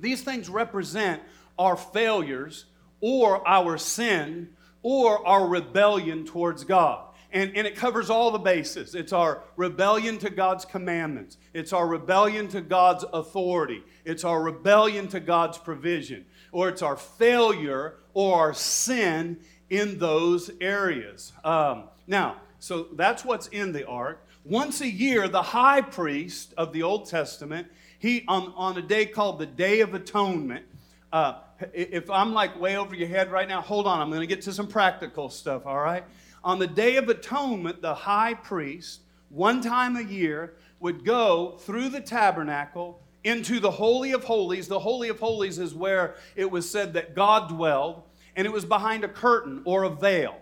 these 0.00 0.22
things 0.22 0.48
represent 0.48 1.22
our 1.58 1.76
failures 1.76 2.64
or 3.00 3.46
our 3.46 3.78
sin 3.78 4.50
or 4.82 5.26
our 5.26 5.46
rebellion 5.46 6.24
towards 6.24 6.64
God. 6.64 7.06
And, 7.32 7.56
and 7.56 7.66
it 7.66 7.76
covers 7.76 8.10
all 8.10 8.32
the 8.32 8.38
bases. 8.38 8.94
It's 8.94 9.12
our 9.12 9.44
rebellion 9.56 10.18
to 10.18 10.30
God's 10.30 10.64
commandments. 10.64 11.36
It's 11.54 11.72
our 11.72 11.86
rebellion 11.86 12.48
to 12.48 12.60
God's 12.60 13.04
authority. 13.12 13.84
It's 14.04 14.24
our 14.24 14.42
rebellion 14.42 15.06
to 15.08 15.20
God's 15.20 15.56
provision. 15.56 16.24
Or 16.50 16.68
it's 16.68 16.82
our 16.82 16.96
failure 16.96 17.94
or 18.14 18.36
our 18.36 18.54
sin 18.54 19.38
in 19.68 19.98
those 19.98 20.50
areas. 20.60 21.32
Um, 21.44 21.84
now, 22.08 22.36
so 22.58 22.88
that's 22.94 23.24
what's 23.24 23.46
in 23.48 23.72
the 23.72 23.86
ark. 23.86 24.26
Once 24.44 24.80
a 24.80 24.90
year, 24.90 25.28
the 25.28 25.42
high 25.42 25.82
priest 25.82 26.52
of 26.56 26.72
the 26.72 26.82
Old 26.82 27.06
Testament, 27.06 27.68
he 27.98 28.24
on, 28.26 28.52
on 28.56 28.76
a 28.76 28.82
day 28.82 29.06
called 29.06 29.38
the 29.38 29.46
Day 29.46 29.80
of 29.80 29.94
Atonement, 29.94 30.64
uh, 31.12 31.34
if 31.72 32.10
I'm 32.10 32.32
like 32.32 32.58
way 32.60 32.76
over 32.76 32.94
your 32.94 33.08
head 33.08 33.30
right 33.30 33.48
now, 33.48 33.60
hold 33.60 33.86
on, 33.86 34.00
I'm 34.00 34.08
going 34.08 34.20
to 34.20 34.26
get 34.26 34.42
to 34.42 34.52
some 34.52 34.66
practical 34.66 35.28
stuff, 35.28 35.66
all 35.66 35.78
right? 35.78 36.04
On 36.42 36.58
the 36.58 36.66
Day 36.66 36.96
of 36.96 37.08
Atonement, 37.08 37.82
the 37.82 37.94
high 37.94 38.34
priest, 38.34 39.00
one 39.28 39.60
time 39.60 39.96
a 39.96 40.02
year, 40.02 40.54
would 40.80 41.04
go 41.04 41.58
through 41.60 41.90
the 41.90 42.00
tabernacle 42.00 43.02
into 43.24 43.60
the 43.60 43.70
Holy 43.70 44.12
of 44.12 44.24
Holies. 44.24 44.66
The 44.66 44.78
Holy 44.78 45.08
of 45.10 45.18
Holies 45.18 45.58
is 45.58 45.74
where 45.74 46.16
it 46.36 46.50
was 46.50 46.68
said 46.68 46.94
that 46.94 47.14
God 47.14 47.50
dwelled, 47.50 48.02
and 48.36 48.46
it 48.46 48.52
was 48.52 48.64
behind 48.64 49.04
a 49.04 49.08
curtain 49.08 49.62
or 49.64 49.84
a 49.84 49.90
veil. 49.90 50.36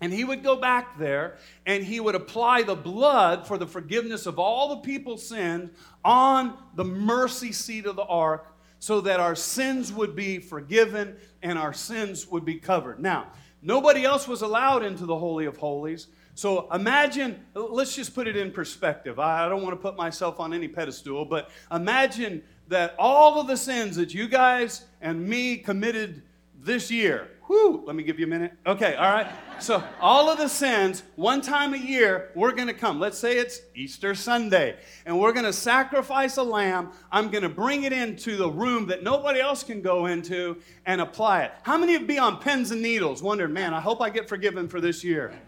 And 0.00 0.12
he 0.12 0.24
would 0.24 0.42
go 0.42 0.56
back 0.56 0.98
there 0.98 1.38
and 1.64 1.82
he 1.82 2.00
would 2.00 2.14
apply 2.14 2.62
the 2.62 2.74
blood 2.74 3.46
for 3.46 3.56
the 3.56 3.66
forgiveness 3.66 4.26
of 4.26 4.38
all 4.38 4.68
the 4.68 4.82
people's 4.82 5.26
sins 5.26 5.70
on 6.04 6.58
the 6.74 6.84
mercy 6.84 7.52
seat 7.52 7.86
of 7.86 7.96
the 7.96 8.04
ark 8.04 8.53
so 8.84 9.00
that 9.00 9.18
our 9.18 9.34
sins 9.34 9.94
would 9.94 10.14
be 10.14 10.38
forgiven 10.38 11.16
and 11.42 11.58
our 11.58 11.72
sins 11.72 12.26
would 12.26 12.44
be 12.44 12.56
covered. 12.56 13.00
Now, 13.00 13.28
nobody 13.62 14.04
else 14.04 14.28
was 14.28 14.42
allowed 14.42 14.84
into 14.84 15.06
the 15.06 15.16
Holy 15.16 15.46
of 15.46 15.56
Holies. 15.56 16.08
So 16.34 16.70
imagine, 16.70 17.42
let's 17.54 17.96
just 17.96 18.14
put 18.14 18.28
it 18.28 18.36
in 18.36 18.52
perspective. 18.52 19.18
I 19.18 19.48
don't 19.48 19.62
want 19.62 19.72
to 19.72 19.80
put 19.80 19.96
myself 19.96 20.38
on 20.38 20.52
any 20.52 20.68
pedestal, 20.68 21.24
but 21.24 21.50
imagine 21.72 22.42
that 22.68 22.94
all 22.98 23.40
of 23.40 23.46
the 23.46 23.56
sins 23.56 23.96
that 23.96 24.12
you 24.12 24.28
guys 24.28 24.84
and 25.00 25.26
me 25.26 25.56
committed 25.56 26.22
this 26.60 26.90
year, 26.90 27.30
Whew, 27.46 27.84
let 27.86 27.94
me 27.94 28.02
give 28.02 28.18
you 28.18 28.24
a 28.24 28.28
minute. 28.28 28.54
Okay, 28.66 28.94
all 28.94 29.10
right. 29.10 29.30
So, 29.58 29.84
all 30.00 30.30
of 30.30 30.38
the 30.38 30.48
sins, 30.48 31.02
one 31.16 31.42
time 31.42 31.74
a 31.74 31.78
year, 31.78 32.30
we're 32.34 32.52
going 32.52 32.68
to 32.68 32.74
come. 32.74 32.98
Let's 32.98 33.18
say 33.18 33.36
it's 33.36 33.60
Easter 33.74 34.14
Sunday, 34.14 34.76
and 35.04 35.20
we're 35.20 35.34
going 35.34 35.44
to 35.44 35.52
sacrifice 35.52 36.38
a 36.38 36.42
lamb. 36.42 36.92
I'm 37.12 37.30
going 37.30 37.42
to 37.42 37.50
bring 37.50 37.82
it 37.82 37.92
into 37.92 38.38
the 38.38 38.48
room 38.48 38.86
that 38.86 39.02
nobody 39.02 39.40
else 39.40 39.62
can 39.62 39.82
go 39.82 40.06
into 40.06 40.56
and 40.86 41.02
apply 41.02 41.42
it. 41.42 41.52
How 41.64 41.76
many 41.76 41.96
of 41.96 42.06
be 42.06 42.18
on 42.18 42.38
pins 42.38 42.70
and 42.70 42.80
needles 42.80 43.22
wondering, 43.22 43.52
man, 43.52 43.74
I 43.74 43.80
hope 43.80 44.00
I 44.00 44.08
get 44.08 44.26
forgiven 44.26 44.66
for 44.66 44.80
this 44.80 45.04
year? 45.04 45.38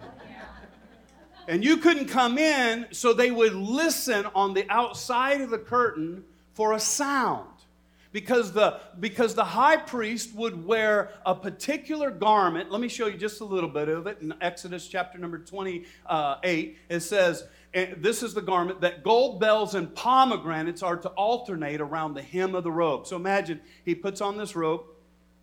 And 1.49 1.65
you 1.65 1.79
couldn't 1.79 2.09
come 2.09 2.37
in, 2.37 2.89
so 2.91 3.15
they 3.15 3.31
would 3.31 3.55
listen 3.55 4.27
on 4.35 4.53
the 4.53 4.67
outside 4.69 5.41
of 5.41 5.49
the 5.49 5.59
curtain 5.59 6.25
for 6.53 6.75
a 6.75 6.81
sound 6.81 7.56
because 8.17 8.51
the, 8.53 8.81
because 8.99 9.35
the 9.35 9.45
high 9.45 9.77
priest 9.77 10.35
would 10.35 10.65
wear 10.65 11.11
a 11.27 11.35
particular 11.35 12.11
garment. 12.11 12.73
Let 12.73 12.81
me 12.81 12.89
show 12.89 13.09
you 13.09 13.19
just 13.19 13.43
a 13.43 13.45
little 13.45 13.69
bit 13.69 13.91
of 13.91 14.07
it 14.07 14.23
in 14.23 14.33
Exodus 14.41 14.89
chapter 14.89 15.19
number 15.19 15.39
28. 15.39 16.79
It 16.89 17.01
says, 17.01 17.45
and 17.75 18.03
this 18.03 18.23
is 18.23 18.33
the 18.33 18.41
garment 18.41 18.81
that 18.81 19.05
gold 19.05 19.39
bells 19.39 19.75
and 19.75 19.95
pomegranates 19.95 20.83
are 20.83 20.97
to 20.97 21.11
alternate 21.11 21.83
around 21.83 22.15
the 22.15 22.23
hem 22.23 22.55
of 22.55 22.65
the 22.65 22.73
robe. 22.73 23.07
So 23.07 23.17
imagine 23.17 23.61
he 23.85 23.95
puts 23.95 24.23
on 24.23 24.39
this 24.39 24.57
robe. 24.57 24.85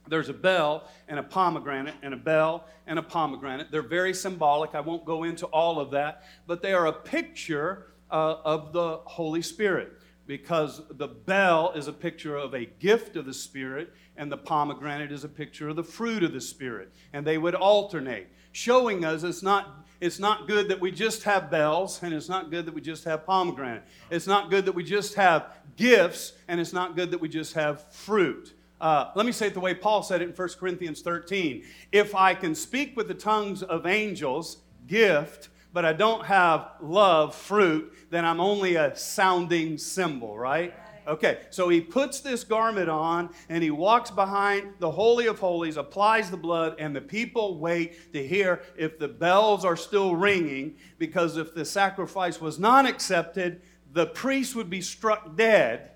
There's 0.07 0.29
a 0.29 0.33
bell 0.33 0.89
and 1.07 1.19
a 1.19 1.23
pomegranate, 1.23 1.93
and 2.01 2.11
a 2.15 2.17
bell 2.17 2.65
and 2.87 2.97
a 2.97 3.03
pomegranate. 3.03 3.69
They're 3.69 3.83
very 3.83 4.15
symbolic. 4.15 4.73
I 4.73 4.79
won't 4.79 5.05
go 5.05 5.25
into 5.25 5.45
all 5.45 5.79
of 5.79 5.91
that, 5.91 6.23
but 6.47 6.63
they 6.63 6.73
are 6.73 6.87
a 6.87 6.93
picture 6.93 7.93
uh, 8.09 8.37
of 8.43 8.73
the 8.73 8.97
Holy 9.05 9.43
Spirit 9.43 9.99
because 10.25 10.81
the 10.89 11.07
bell 11.07 11.73
is 11.75 11.87
a 11.87 11.93
picture 11.93 12.35
of 12.35 12.53
a 12.53 12.65
gift 12.65 13.15
of 13.15 13.25
the 13.25 13.33
Spirit, 13.33 13.93
and 14.15 14.31
the 14.31 14.37
pomegranate 14.37 15.11
is 15.11 15.23
a 15.23 15.29
picture 15.29 15.69
of 15.69 15.75
the 15.75 15.83
fruit 15.83 16.23
of 16.23 16.33
the 16.33 16.41
Spirit. 16.41 16.91
And 17.11 17.25
they 17.25 17.37
would 17.37 17.55
alternate, 17.55 18.29
showing 18.51 19.03
us 19.03 19.23
it's 19.23 19.43
not, 19.43 19.85
it's 19.99 20.19
not 20.19 20.47
good 20.47 20.69
that 20.69 20.79
we 20.79 20.91
just 20.91 21.23
have 21.23 21.51
bells, 21.51 22.01
and 22.01 22.13
it's 22.13 22.29
not 22.29 22.51
good 22.51 22.65
that 22.65 22.73
we 22.73 22.81
just 22.81 23.03
have 23.03 23.25
pomegranate. 23.25 23.83
It's 24.09 24.27
not 24.27 24.49
good 24.49 24.65
that 24.65 24.75
we 24.75 24.83
just 24.83 25.15
have 25.15 25.57
gifts, 25.75 26.33
and 26.47 26.59
it's 26.59 26.73
not 26.73 26.95
good 26.95 27.11
that 27.11 27.19
we 27.19 27.27
just 27.27 27.53
have 27.53 27.91
fruit. 27.91 28.53
Uh, 28.79 29.11
let 29.15 29.25
me 29.25 29.31
say 29.31 29.47
it 29.47 29.53
the 29.53 29.59
way 29.59 29.73
Paul 29.73 30.03
said 30.03 30.21
it 30.21 30.29
in 30.29 30.35
1 30.35 30.49
Corinthians 30.59 31.01
13. 31.01 31.63
If 31.91 32.15
I 32.15 32.33
can 32.33 32.53
speak 32.53 32.97
with 32.97 33.07
the 33.07 33.13
tongues 33.13 33.63
of 33.63 33.85
angels, 33.85 34.57
gift, 34.87 35.49
but 35.73 35.83
I 35.83 35.93
don't 35.93 36.25
have 36.25 36.69
love, 36.81 37.35
fruit, 37.35 37.91
then 38.11 38.23
I'm 38.23 38.39
only 38.39 38.75
a 38.75 38.95
sounding 38.95 39.77
cymbal, 39.77 40.37
right? 40.37 40.73
Okay, 41.05 41.39
so 41.49 41.67
he 41.67 41.81
puts 41.81 42.21
this 42.21 42.45
garment 42.45 42.89
on 42.89 43.29
and 43.49 43.61
he 43.61 43.71
walks 43.71 44.09
behind 44.09 44.73
the 44.79 44.91
Holy 44.91 45.27
of 45.27 45.39
Holies, 45.39 45.75
applies 45.75 46.31
the 46.31 46.37
blood, 46.37 46.75
and 46.79 46.95
the 46.95 47.01
people 47.01 47.57
wait 47.57 48.13
to 48.13 48.25
hear 48.25 48.61
if 48.77 48.97
the 48.99 49.09
bells 49.09 49.65
are 49.65 49.75
still 49.75 50.15
ringing. 50.15 50.75
Because 50.99 51.35
if 51.35 51.53
the 51.53 51.65
sacrifice 51.65 52.39
was 52.39 52.57
not 52.57 52.85
accepted, 52.85 53.61
the 53.91 54.05
priest 54.05 54.55
would 54.55 54.69
be 54.69 54.79
struck 54.79 55.35
dead. 55.35 55.89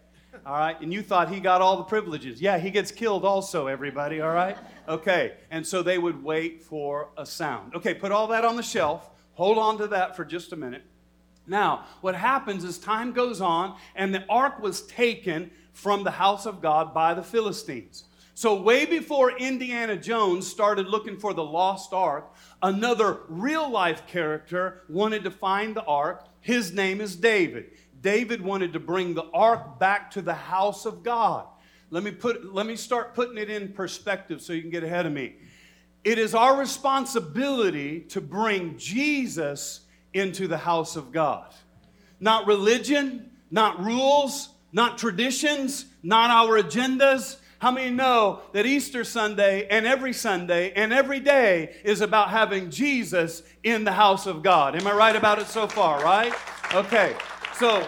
All 0.45 0.57
right, 0.57 0.79
and 0.81 0.93
you 0.93 1.01
thought 1.01 1.29
he 1.29 1.39
got 1.39 1.61
all 1.61 1.77
the 1.77 1.83
privileges. 1.83 2.41
Yeah, 2.41 2.57
he 2.57 2.69
gets 2.69 2.91
killed 2.91 3.25
also, 3.25 3.67
everybody, 3.67 4.21
all 4.21 4.33
right? 4.33 4.57
Okay, 4.87 5.33
and 5.51 5.65
so 5.65 5.81
they 5.81 5.97
would 5.97 6.23
wait 6.23 6.63
for 6.63 7.09
a 7.17 7.25
sound. 7.25 7.75
Okay, 7.75 7.93
put 7.93 8.11
all 8.11 8.27
that 8.27 8.45
on 8.45 8.55
the 8.55 8.63
shelf. 8.63 9.09
Hold 9.37 9.59
on 9.59 9.77
to 9.77 9.87
that 9.89 10.15
for 10.15 10.25
just 10.25 10.51
a 10.51 10.55
minute. 10.55 10.81
Now, 11.45 11.85
what 12.01 12.15
happens 12.15 12.63
is 12.63 12.79
time 12.79 13.11
goes 13.11 13.39
on, 13.39 13.77
and 13.95 14.13
the 14.13 14.25
ark 14.27 14.59
was 14.59 14.81
taken 14.87 15.51
from 15.73 16.03
the 16.03 16.09
house 16.09 16.47
of 16.47 16.59
God 16.59 16.91
by 16.91 17.13
the 17.13 17.21
Philistines. 17.21 18.05
So, 18.33 18.59
way 18.59 18.85
before 18.85 19.37
Indiana 19.37 19.95
Jones 19.95 20.47
started 20.47 20.87
looking 20.87 21.19
for 21.19 21.35
the 21.35 21.43
lost 21.43 21.93
ark, 21.93 22.33
another 22.63 23.19
real 23.29 23.69
life 23.69 24.07
character 24.07 24.81
wanted 24.89 25.23
to 25.23 25.31
find 25.31 25.75
the 25.75 25.83
ark. 25.83 26.25
His 26.41 26.73
name 26.73 26.99
is 26.99 27.15
David. 27.15 27.69
David 28.01 28.41
wanted 28.41 28.73
to 28.73 28.79
bring 28.79 29.13
the 29.13 29.29
ark 29.35 29.77
back 29.77 30.09
to 30.11 30.23
the 30.23 30.33
house 30.33 30.87
of 30.87 31.03
God. 31.03 31.45
Let 31.91 32.03
me, 32.03 32.09
put, 32.09 32.55
let 32.55 32.65
me 32.65 32.75
start 32.75 33.13
putting 33.13 33.37
it 33.37 33.51
in 33.51 33.71
perspective 33.71 34.41
so 34.41 34.53
you 34.53 34.61
can 34.61 34.71
get 34.71 34.83
ahead 34.83 35.05
of 35.05 35.13
me. 35.13 35.35
It 36.07 36.17
is 36.17 36.33
our 36.33 36.57
responsibility 36.57 37.99
to 38.11 38.21
bring 38.21 38.77
Jesus 38.77 39.81
into 40.13 40.47
the 40.47 40.57
house 40.57 40.95
of 40.95 41.11
God. 41.11 41.53
Not 42.21 42.47
religion, 42.47 43.29
not 43.51 43.83
rules, 43.83 44.47
not 44.71 44.97
traditions, 44.97 45.83
not 46.03 46.31
our 46.31 46.63
agendas. 46.63 47.35
How 47.59 47.71
many 47.71 47.89
know 47.89 48.39
that 48.53 48.65
Easter 48.65 49.03
Sunday 49.03 49.67
and 49.67 49.85
every 49.85 50.13
Sunday 50.13 50.71
and 50.71 50.93
every 50.93 51.19
day 51.19 51.75
is 51.83 51.99
about 51.99 52.29
having 52.29 52.71
Jesus 52.71 53.43
in 53.61 53.83
the 53.83 53.91
house 53.91 54.27
of 54.27 54.41
God? 54.41 54.77
Am 54.77 54.87
I 54.87 54.93
right 54.93 55.15
about 55.17 55.39
it 55.39 55.47
so 55.47 55.67
far, 55.67 56.01
right? 56.01 56.33
Okay, 56.73 57.17
so 57.55 57.85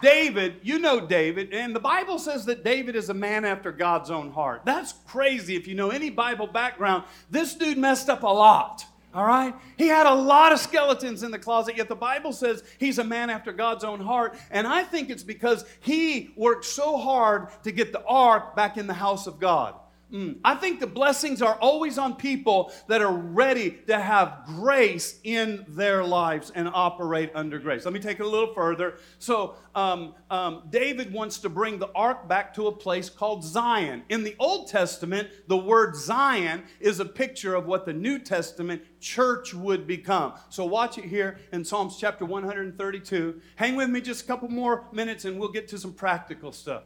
David, 0.00 0.60
you 0.62 0.78
know 0.78 1.06
David, 1.06 1.52
and 1.52 1.74
the 1.74 1.80
Bible 1.80 2.18
says 2.18 2.44
that 2.46 2.64
David 2.64 2.96
is 2.96 3.08
a 3.08 3.14
man 3.14 3.44
after 3.44 3.72
God's 3.72 4.10
own 4.10 4.30
heart. 4.30 4.62
That's 4.64 4.92
crazy 5.06 5.56
if 5.56 5.66
you 5.66 5.74
know 5.74 5.90
any 5.90 6.10
Bible 6.10 6.46
background. 6.46 7.04
This 7.30 7.54
dude 7.54 7.78
messed 7.78 8.08
up 8.08 8.22
a 8.22 8.26
lot. 8.26 8.84
All 9.14 9.24
right? 9.24 9.54
He 9.78 9.88
had 9.88 10.06
a 10.06 10.14
lot 10.14 10.52
of 10.52 10.58
skeletons 10.58 11.22
in 11.22 11.30
the 11.30 11.38
closet, 11.38 11.78
yet 11.78 11.88
the 11.88 11.96
Bible 11.96 12.34
says 12.34 12.62
he's 12.78 12.98
a 12.98 13.04
man 13.04 13.30
after 13.30 13.50
God's 13.50 13.82
own 13.82 13.98
heart. 13.98 14.36
And 14.50 14.66
I 14.66 14.82
think 14.82 15.08
it's 15.08 15.22
because 15.22 15.64
he 15.80 16.34
worked 16.36 16.66
so 16.66 16.98
hard 16.98 17.48
to 17.62 17.72
get 17.72 17.92
the 17.92 18.04
ark 18.04 18.54
back 18.54 18.76
in 18.76 18.86
the 18.86 18.92
house 18.94 19.26
of 19.26 19.40
God. 19.40 19.74
Mm. 20.12 20.38
I 20.44 20.54
think 20.54 20.78
the 20.78 20.86
blessings 20.86 21.42
are 21.42 21.56
always 21.56 21.98
on 21.98 22.14
people 22.14 22.72
that 22.86 23.02
are 23.02 23.12
ready 23.12 23.72
to 23.88 23.98
have 23.98 24.42
grace 24.46 25.18
in 25.24 25.64
their 25.66 26.04
lives 26.04 26.52
and 26.54 26.68
operate 26.72 27.32
under 27.34 27.58
grace. 27.58 27.84
Let 27.84 27.92
me 27.92 27.98
take 27.98 28.20
it 28.20 28.22
a 28.24 28.28
little 28.28 28.54
further. 28.54 28.98
So, 29.18 29.56
um, 29.74 30.14
um, 30.30 30.62
David 30.70 31.12
wants 31.12 31.38
to 31.38 31.48
bring 31.48 31.80
the 31.80 31.90
ark 31.92 32.28
back 32.28 32.54
to 32.54 32.68
a 32.68 32.72
place 32.72 33.10
called 33.10 33.42
Zion. 33.42 34.04
In 34.08 34.22
the 34.22 34.36
Old 34.38 34.68
Testament, 34.68 35.28
the 35.48 35.56
word 35.56 35.96
Zion 35.96 36.62
is 36.78 37.00
a 37.00 37.04
picture 37.04 37.56
of 37.56 37.66
what 37.66 37.84
the 37.84 37.92
New 37.92 38.20
Testament 38.20 38.82
church 39.00 39.54
would 39.54 39.88
become. 39.88 40.34
So, 40.50 40.64
watch 40.64 40.98
it 40.98 41.06
here 41.06 41.40
in 41.52 41.64
Psalms 41.64 41.96
chapter 41.98 42.24
132. 42.24 43.40
Hang 43.56 43.74
with 43.74 43.90
me 43.90 44.00
just 44.00 44.22
a 44.22 44.26
couple 44.28 44.48
more 44.48 44.84
minutes 44.92 45.24
and 45.24 45.40
we'll 45.40 45.48
get 45.48 45.66
to 45.68 45.78
some 45.78 45.92
practical 45.92 46.52
stuff. 46.52 46.84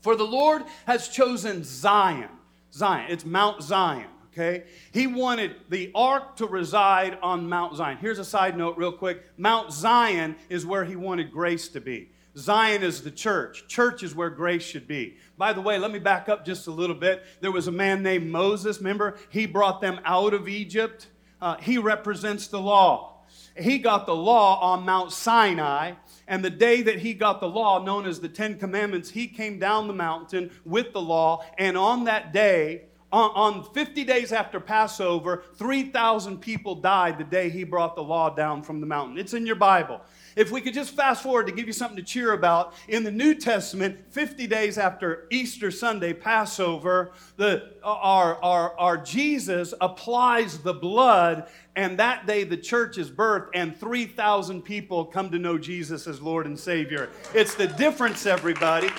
For 0.00 0.16
the 0.16 0.24
Lord 0.24 0.64
has 0.86 1.08
chosen 1.08 1.62
Zion 1.62 2.30
Zion. 2.72 3.10
It's 3.10 3.24
Mount 3.24 3.62
Zion, 3.62 4.08
okay? 4.32 4.64
He 4.92 5.06
wanted 5.06 5.56
the 5.68 5.90
ark 5.94 6.36
to 6.36 6.46
reside 6.46 7.18
on 7.22 7.48
Mount 7.48 7.76
Zion. 7.76 7.98
Here's 7.98 8.18
a 8.18 8.24
side 8.24 8.56
note, 8.56 8.76
real 8.76 8.92
quick 8.92 9.24
Mount 9.36 9.72
Zion 9.72 10.36
is 10.48 10.66
where 10.66 10.84
he 10.84 10.96
wanted 10.96 11.32
grace 11.32 11.68
to 11.68 11.80
be. 11.80 12.10
Zion 12.36 12.82
is 12.82 13.02
the 13.02 13.10
church. 13.10 13.66
Church 13.66 14.02
is 14.02 14.14
where 14.14 14.30
grace 14.30 14.62
should 14.62 14.86
be. 14.86 15.16
By 15.36 15.52
the 15.52 15.60
way, 15.60 15.78
let 15.78 15.90
me 15.90 15.98
back 15.98 16.28
up 16.28 16.46
just 16.46 16.68
a 16.68 16.70
little 16.70 16.94
bit. 16.94 17.24
There 17.40 17.50
was 17.50 17.66
a 17.66 17.72
man 17.72 18.02
named 18.02 18.30
Moses, 18.30 18.78
remember? 18.78 19.16
He 19.28 19.46
brought 19.46 19.80
them 19.80 20.00
out 20.04 20.34
of 20.34 20.48
Egypt. 20.48 21.08
Uh, 21.40 21.56
he 21.56 21.78
represents 21.78 22.46
the 22.46 22.60
law. 22.60 23.17
He 23.58 23.78
got 23.78 24.06
the 24.06 24.14
law 24.14 24.60
on 24.60 24.84
Mount 24.84 25.12
Sinai, 25.12 25.92
and 26.26 26.44
the 26.44 26.50
day 26.50 26.82
that 26.82 26.98
he 27.00 27.14
got 27.14 27.40
the 27.40 27.48
law, 27.48 27.82
known 27.82 28.06
as 28.06 28.20
the 28.20 28.28
Ten 28.28 28.58
Commandments, 28.58 29.10
he 29.10 29.26
came 29.26 29.58
down 29.58 29.86
the 29.86 29.94
mountain 29.94 30.50
with 30.64 30.92
the 30.92 31.00
law. 31.00 31.44
And 31.58 31.76
on 31.76 32.04
that 32.04 32.32
day, 32.32 32.82
On, 33.10 33.30
on 33.34 33.64
50 33.72 34.04
days 34.04 34.32
after 34.32 34.60
Passover, 34.60 35.42
3,000 35.56 36.38
people 36.42 36.74
died 36.74 37.16
the 37.16 37.24
day 37.24 37.48
he 37.48 37.64
brought 37.64 37.96
the 37.96 38.02
law 38.02 38.28
down 38.28 38.62
from 38.62 38.80
the 38.80 38.86
mountain. 38.86 39.16
It's 39.16 39.32
in 39.32 39.46
your 39.46 39.56
Bible. 39.56 40.02
If 40.38 40.52
we 40.52 40.60
could 40.60 40.72
just 40.72 40.94
fast 40.94 41.24
forward 41.24 41.48
to 41.48 41.52
give 41.52 41.66
you 41.66 41.72
something 41.72 41.96
to 41.96 42.02
cheer 42.02 42.32
about, 42.32 42.72
in 42.86 43.02
the 43.02 43.10
New 43.10 43.34
Testament, 43.34 43.98
50 44.10 44.46
days 44.46 44.78
after 44.78 45.26
Easter 45.32 45.72
Sunday, 45.72 46.12
Passover, 46.12 47.10
the, 47.36 47.72
our, 47.82 48.40
our, 48.40 48.78
our 48.78 48.96
Jesus 48.98 49.74
applies 49.80 50.58
the 50.58 50.72
blood, 50.72 51.48
and 51.74 51.98
that 51.98 52.28
day 52.28 52.44
the 52.44 52.56
church 52.56 52.98
is 52.98 53.10
birthed, 53.10 53.48
and 53.52 53.76
3,000 53.76 54.62
people 54.62 55.04
come 55.04 55.28
to 55.32 55.40
know 55.40 55.58
Jesus 55.58 56.06
as 56.06 56.22
Lord 56.22 56.46
and 56.46 56.56
Savior. 56.56 57.10
It's 57.34 57.56
the 57.56 57.66
difference, 57.66 58.24
everybody. 58.24 58.90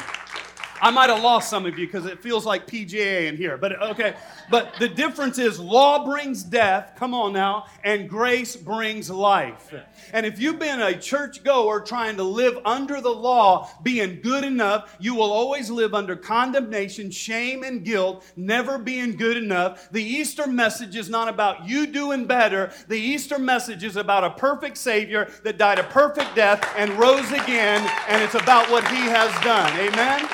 I 0.82 0.92
might 0.92 1.10
have 1.10 1.22
lost 1.22 1.50
some 1.50 1.66
of 1.66 1.78
you 1.78 1.86
because 1.86 2.06
it 2.06 2.22
feels 2.22 2.46
like 2.46 2.68
PGA 2.68 3.28
in 3.28 3.38
here, 3.38 3.58
but 3.58 3.82
okay. 3.82 4.16
But 4.50 4.74
the 4.80 4.88
difference 4.88 5.38
is 5.38 5.60
law 5.60 6.06
brings 6.06 6.44
death, 6.44 6.94
come 6.96 7.14
on 7.14 7.34
now, 7.34 7.66
and 7.84 8.10
grace 8.10 8.56
brings 8.56 9.10
life. 9.10 9.74
And 10.14 10.26
if 10.26 10.40
you've 10.40 10.60
been 10.60 10.82
a 10.82 10.98
church 10.98 11.44
goer 11.44 11.82
trying 11.82 12.18
to 12.18 12.24
live 12.24 12.58
under 12.66 13.02
the 13.02 13.10
law, 13.10 13.70
being 13.84 14.22
good 14.22 14.44
enough, 14.44 14.96
you 15.00 15.16
will 15.16 15.32
always 15.32 15.70
live 15.70 15.94
under 15.94 16.16
condemnation, 16.16 17.12
shame, 17.12 17.64
and 17.64 17.84
guilt, 17.84 18.26
never 18.36 18.78
being 18.78 19.16
good 19.16 19.38
enough. 19.38 19.90
The 19.92 20.04
Easter 20.04 20.48
message 20.48 20.96
is 20.96 21.10
not 21.10 21.28
about 21.28 21.68
you 21.68 21.88
doing 21.88 22.26
better. 22.26 22.72
The 22.88 23.00
Easter 23.00 23.38
message 23.38 23.84
is 23.84 23.98
about 23.98 24.24
a 24.24 24.32
perfect 24.32 24.78
Savior 24.78 25.32
that 25.44 25.58
died 25.58 25.80
a 25.80 25.84
perfect 25.84 26.36
death 26.36 26.74
and 26.76 26.92
rose 26.94 27.32
again, 27.32 27.90
and 28.08 28.22
it's 28.24 28.36
about 28.36 28.70
what 28.72 28.88
He 28.88 28.98
has 28.98 29.32
done. 29.44 29.72
Amen? 29.78 30.28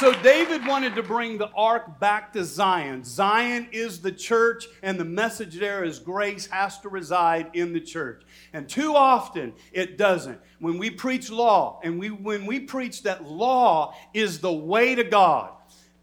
So 0.00 0.12
David 0.22 0.66
wanted 0.66 0.96
to 0.96 1.04
bring 1.04 1.38
the 1.38 1.50
ark 1.50 2.00
back 2.00 2.32
to 2.32 2.44
Zion. 2.44 3.04
Zion 3.04 3.68
is 3.70 4.00
the 4.00 4.10
church, 4.10 4.66
and 4.82 4.98
the 4.98 5.04
message 5.04 5.54
there 5.54 5.84
is 5.84 6.00
grace 6.00 6.46
has 6.46 6.80
to 6.80 6.88
reside 6.88 7.50
in 7.54 7.72
the 7.72 7.80
church. 7.80 8.24
And 8.52 8.68
too 8.68 8.96
often 8.96 9.52
it 9.72 9.96
doesn't. 9.96 10.40
When 10.58 10.78
we 10.78 10.90
preach 10.90 11.30
law, 11.30 11.78
and 11.84 12.00
we, 12.00 12.10
when 12.10 12.44
we 12.44 12.58
preach 12.58 13.04
that 13.04 13.24
law 13.24 13.94
is 14.12 14.40
the 14.40 14.52
way 14.52 14.96
to 14.96 15.04
God, 15.04 15.52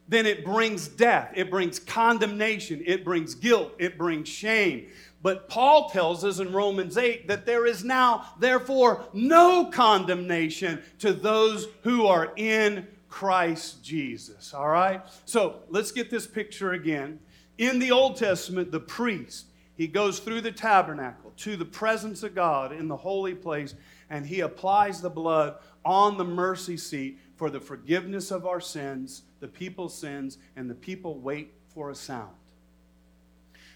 then 0.07 0.25
it 0.25 0.45
brings 0.45 0.87
death, 0.87 1.33
it 1.35 1.51
brings 1.51 1.77
condemnation, 1.77 2.81
it 2.85 3.03
brings 3.03 3.35
guilt, 3.35 3.73
it 3.77 3.97
brings 3.97 4.29
shame. 4.29 4.87
But 5.21 5.49
Paul 5.49 5.89
tells 5.89 6.23
us 6.23 6.39
in 6.39 6.53
Romans 6.53 6.97
8 6.97 7.27
that 7.27 7.45
there 7.45 7.65
is 7.65 7.83
now, 7.83 8.25
therefore, 8.39 9.03
no 9.11 9.65
condemnation 9.65 10.81
to 10.99 11.11
those 11.11 11.67
who 11.83 12.07
are 12.07 12.31
in 12.37 12.87
Christ 13.11 13.83
Jesus. 13.83 14.53
All 14.53 14.69
right? 14.69 15.03
So 15.25 15.59
let's 15.69 15.91
get 15.91 16.09
this 16.09 16.25
picture 16.25 16.71
again. 16.71 17.19
In 17.57 17.77
the 17.77 17.91
Old 17.91 18.15
Testament, 18.15 18.71
the 18.71 18.79
priest, 18.79 19.47
he 19.75 19.85
goes 19.85 20.19
through 20.19 20.41
the 20.41 20.51
tabernacle 20.51 21.33
to 21.37 21.55
the 21.55 21.65
presence 21.65 22.23
of 22.23 22.33
God 22.33 22.71
in 22.71 22.87
the 22.87 22.95
holy 22.95 23.35
place, 23.35 23.75
and 24.09 24.25
he 24.25 24.39
applies 24.39 25.01
the 25.01 25.09
blood 25.09 25.55
on 25.83 26.17
the 26.17 26.23
mercy 26.23 26.77
seat 26.77 27.19
for 27.35 27.49
the 27.49 27.59
forgiveness 27.59 28.31
of 28.31 28.47
our 28.47 28.61
sins, 28.61 29.23
the 29.41 29.47
people's 29.47 29.95
sins, 29.95 30.37
and 30.55 30.69
the 30.69 30.75
people 30.75 31.19
wait 31.19 31.53
for 31.67 31.89
a 31.89 31.95
sound. 31.95 32.33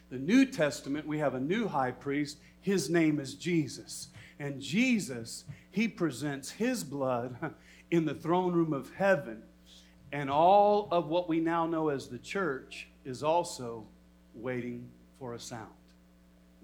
The 0.09 0.17
New 0.17 0.45
Testament, 0.45 1.05
we 1.05 1.19
have 1.19 1.35
a 1.35 1.39
new 1.39 1.67
high 1.67 1.91
priest. 1.91 2.37
His 2.61 2.89
name 2.89 3.19
is 3.19 3.33
Jesus. 3.33 4.07
And 4.39 4.61
Jesus, 4.61 5.43
he 5.71 5.87
presents 5.87 6.51
his 6.51 6.83
blood 6.83 7.53
in 7.91 8.05
the 8.05 8.13
throne 8.13 8.53
room 8.53 8.73
of 8.73 8.93
heaven. 8.93 9.43
And 10.11 10.29
all 10.29 10.87
of 10.91 11.07
what 11.07 11.27
we 11.27 11.39
now 11.39 11.65
know 11.65 11.89
as 11.89 12.07
the 12.07 12.17
church 12.17 12.87
is 13.03 13.23
also 13.23 13.85
waiting 14.33 14.89
for 15.19 15.33
a 15.33 15.39
sound. 15.39 15.69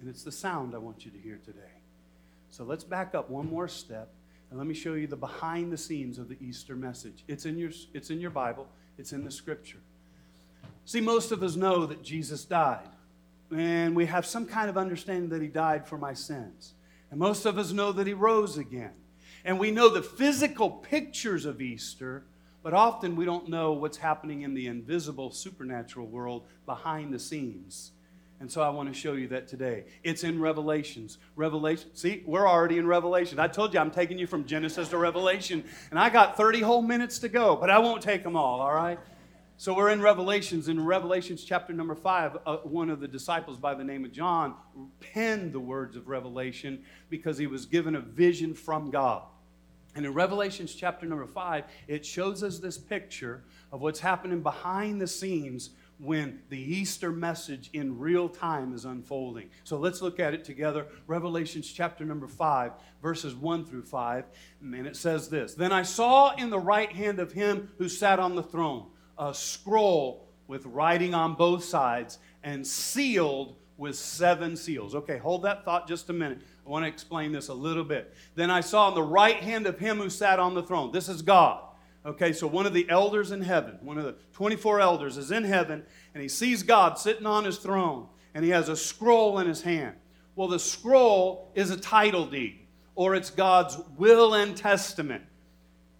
And 0.00 0.08
it's 0.08 0.24
the 0.24 0.32
sound 0.32 0.74
I 0.74 0.78
want 0.78 1.04
you 1.04 1.10
to 1.10 1.18
hear 1.18 1.38
today. 1.44 1.60
So 2.50 2.64
let's 2.64 2.84
back 2.84 3.14
up 3.14 3.30
one 3.30 3.48
more 3.48 3.68
step 3.68 4.08
and 4.50 4.58
let 4.58 4.68
me 4.68 4.74
show 4.74 4.92
you 4.92 5.06
the 5.06 5.16
behind 5.16 5.72
the 5.72 5.78
scenes 5.78 6.18
of 6.18 6.28
the 6.28 6.36
Easter 6.38 6.76
message. 6.76 7.24
It's 7.26 7.46
in 7.46 7.56
your, 7.56 7.70
it's 7.94 8.10
in 8.10 8.20
your 8.20 8.30
Bible, 8.30 8.68
it's 8.98 9.12
in 9.12 9.24
the 9.24 9.30
scripture. 9.30 9.78
See, 10.84 11.00
most 11.00 11.32
of 11.32 11.42
us 11.42 11.56
know 11.56 11.86
that 11.86 12.02
Jesus 12.02 12.44
died, 12.44 12.88
and 13.50 13.96
we 13.96 14.04
have 14.06 14.26
some 14.26 14.44
kind 14.44 14.68
of 14.68 14.76
understanding 14.76 15.30
that 15.30 15.40
he 15.40 15.48
died 15.48 15.86
for 15.86 15.96
my 15.96 16.12
sins. 16.12 16.74
And 17.10 17.18
most 17.18 17.46
of 17.46 17.56
us 17.56 17.72
know 17.72 17.92
that 17.92 18.06
he 18.06 18.12
rose 18.12 18.58
again. 18.58 18.92
And 19.44 19.58
we 19.58 19.70
know 19.70 19.88
the 19.88 20.02
physical 20.02 20.70
pictures 20.70 21.44
of 21.44 21.60
Easter, 21.60 22.24
but 22.62 22.74
often 22.74 23.16
we 23.16 23.24
don't 23.24 23.48
know 23.48 23.72
what's 23.72 23.96
happening 23.96 24.42
in 24.42 24.54
the 24.54 24.66
invisible 24.66 25.30
supernatural 25.32 26.06
world 26.06 26.46
behind 26.64 27.12
the 27.12 27.18
scenes. 27.18 27.92
And 28.42 28.50
so 28.50 28.60
I 28.60 28.70
want 28.70 28.92
to 28.92 28.94
show 28.94 29.12
you 29.12 29.28
that 29.28 29.46
today. 29.46 29.84
It's 30.02 30.24
in 30.24 30.40
Revelations. 30.40 31.18
Revelation. 31.36 31.94
See, 31.94 32.24
we're 32.26 32.48
already 32.48 32.78
in 32.78 32.88
Revelation. 32.88 33.38
I 33.38 33.46
told 33.46 33.72
you 33.72 33.78
I'm 33.78 33.92
taking 33.92 34.18
you 34.18 34.26
from 34.26 34.46
Genesis 34.46 34.88
to 34.88 34.98
Revelation, 34.98 35.62
and 35.90 35.98
I 35.98 36.10
got 36.10 36.36
30 36.36 36.60
whole 36.60 36.82
minutes 36.82 37.20
to 37.20 37.28
go, 37.28 37.54
but 37.54 37.70
I 37.70 37.78
won't 37.78 38.02
take 38.02 38.24
them 38.24 38.36
all, 38.36 38.60
all 38.60 38.74
right? 38.74 38.98
So 39.58 39.72
we're 39.72 39.90
in 39.90 40.00
Revelations. 40.02 40.66
In 40.66 40.84
Revelations 40.84 41.44
chapter 41.44 41.72
number 41.72 41.94
five, 41.94 42.36
uh, 42.44 42.56
one 42.64 42.90
of 42.90 42.98
the 42.98 43.06
disciples 43.06 43.58
by 43.58 43.74
the 43.74 43.84
name 43.84 44.04
of 44.04 44.10
John 44.10 44.56
penned 44.98 45.52
the 45.52 45.60
words 45.60 45.94
of 45.94 46.08
Revelation 46.08 46.82
because 47.10 47.38
he 47.38 47.46
was 47.46 47.64
given 47.64 47.94
a 47.94 48.00
vision 48.00 48.54
from 48.54 48.90
God. 48.90 49.22
And 49.94 50.06
in 50.06 50.14
Revelations 50.14 50.74
chapter 50.74 51.06
number 51.06 51.26
five, 51.26 51.64
it 51.86 52.04
shows 52.04 52.42
us 52.42 52.58
this 52.58 52.78
picture 52.78 53.44
of 53.70 53.82
what's 53.82 54.00
happening 54.00 54.42
behind 54.42 55.00
the 55.00 55.06
scenes 55.06 55.70
when 55.98 56.40
the 56.48 56.58
Easter 56.58 57.12
message 57.12 57.70
in 57.72 57.98
real 57.98 58.28
time 58.28 58.74
is 58.74 58.84
unfolding. 58.84 59.50
So 59.64 59.76
let's 59.76 60.02
look 60.02 60.18
at 60.18 60.34
it 60.34 60.44
together. 60.44 60.86
Revelations 61.06 61.70
chapter 61.70 62.04
number 62.04 62.26
5, 62.26 62.72
verses 63.00 63.34
1 63.34 63.66
through 63.66 63.84
5. 63.84 64.24
And 64.62 64.86
it 64.86 64.96
says 64.96 65.28
this 65.28 65.54
Then 65.54 65.72
I 65.72 65.82
saw 65.82 66.34
in 66.34 66.50
the 66.50 66.58
right 66.58 66.90
hand 66.90 67.20
of 67.20 67.32
him 67.32 67.70
who 67.78 67.88
sat 67.88 68.18
on 68.18 68.34
the 68.34 68.42
throne 68.42 68.86
a 69.18 69.32
scroll 69.32 70.28
with 70.48 70.66
writing 70.66 71.14
on 71.14 71.34
both 71.34 71.64
sides 71.64 72.18
and 72.42 72.66
sealed 72.66 73.56
with 73.76 73.96
seven 73.96 74.56
seals. 74.56 74.94
Okay, 74.94 75.18
hold 75.18 75.42
that 75.42 75.64
thought 75.64 75.88
just 75.88 76.10
a 76.10 76.12
minute. 76.12 76.40
I 76.66 76.70
want 76.70 76.84
to 76.84 76.88
explain 76.88 77.32
this 77.32 77.48
a 77.48 77.54
little 77.54 77.84
bit. 77.84 78.14
Then 78.34 78.50
I 78.50 78.60
saw 78.60 78.88
on 78.88 78.94
the 78.94 79.02
right 79.02 79.36
hand 79.36 79.66
of 79.66 79.78
him 79.78 79.98
who 79.98 80.08
sat 80.08 80.38
on 80.38 80.54
the 80.54 80.62
throne. 80.62 80.92
This 80.92 81.08
is 81.08 81.22
God. 81.22 81.62
Okay, 82.04 82.32
so 82.32 82.46
one 82.46 82.66
of 82.66 82.74
the 82.74 82.88
elders 82.88 83.30
in 83.30 83.42
heaven, 83.42 83.78
one 83.80 83.96
of 83.96 84.04
the 84.04 84.16
24 84.32 84.80
elders, 84.80 85.16
is 85.16 85.30
in 85.30 85.44
heaven, 85.44 85.84
and 86.14 86.22
he 86.22 86.28
sees 86.28 86.62
God 86.62 86.98
sitting 86.98 87.26
on 87.26 87.44
his 87.44 87.58
throne, 87.58 88.08
and 88.34 88.44
he 88.44 88.50
has 88.50 88.68
a 88.68 88.76
scroll 88.76 89.38
in 89.38 89.46
his 89.46 89.62
hand. 89.62 89.94
Well, 90.34 90.48
the 90.48 90.58
scroll 90.58 91.52
is 91.54 91.70
a 91.70 91.76
title 91.76 92.26
deed, 92.26 92.66
or 92.96 93.14
it's 93.14 93.30
God's 93.30 93.78
will 93.96 94.34
and 94.34 94.56
testament. 94.56 95.22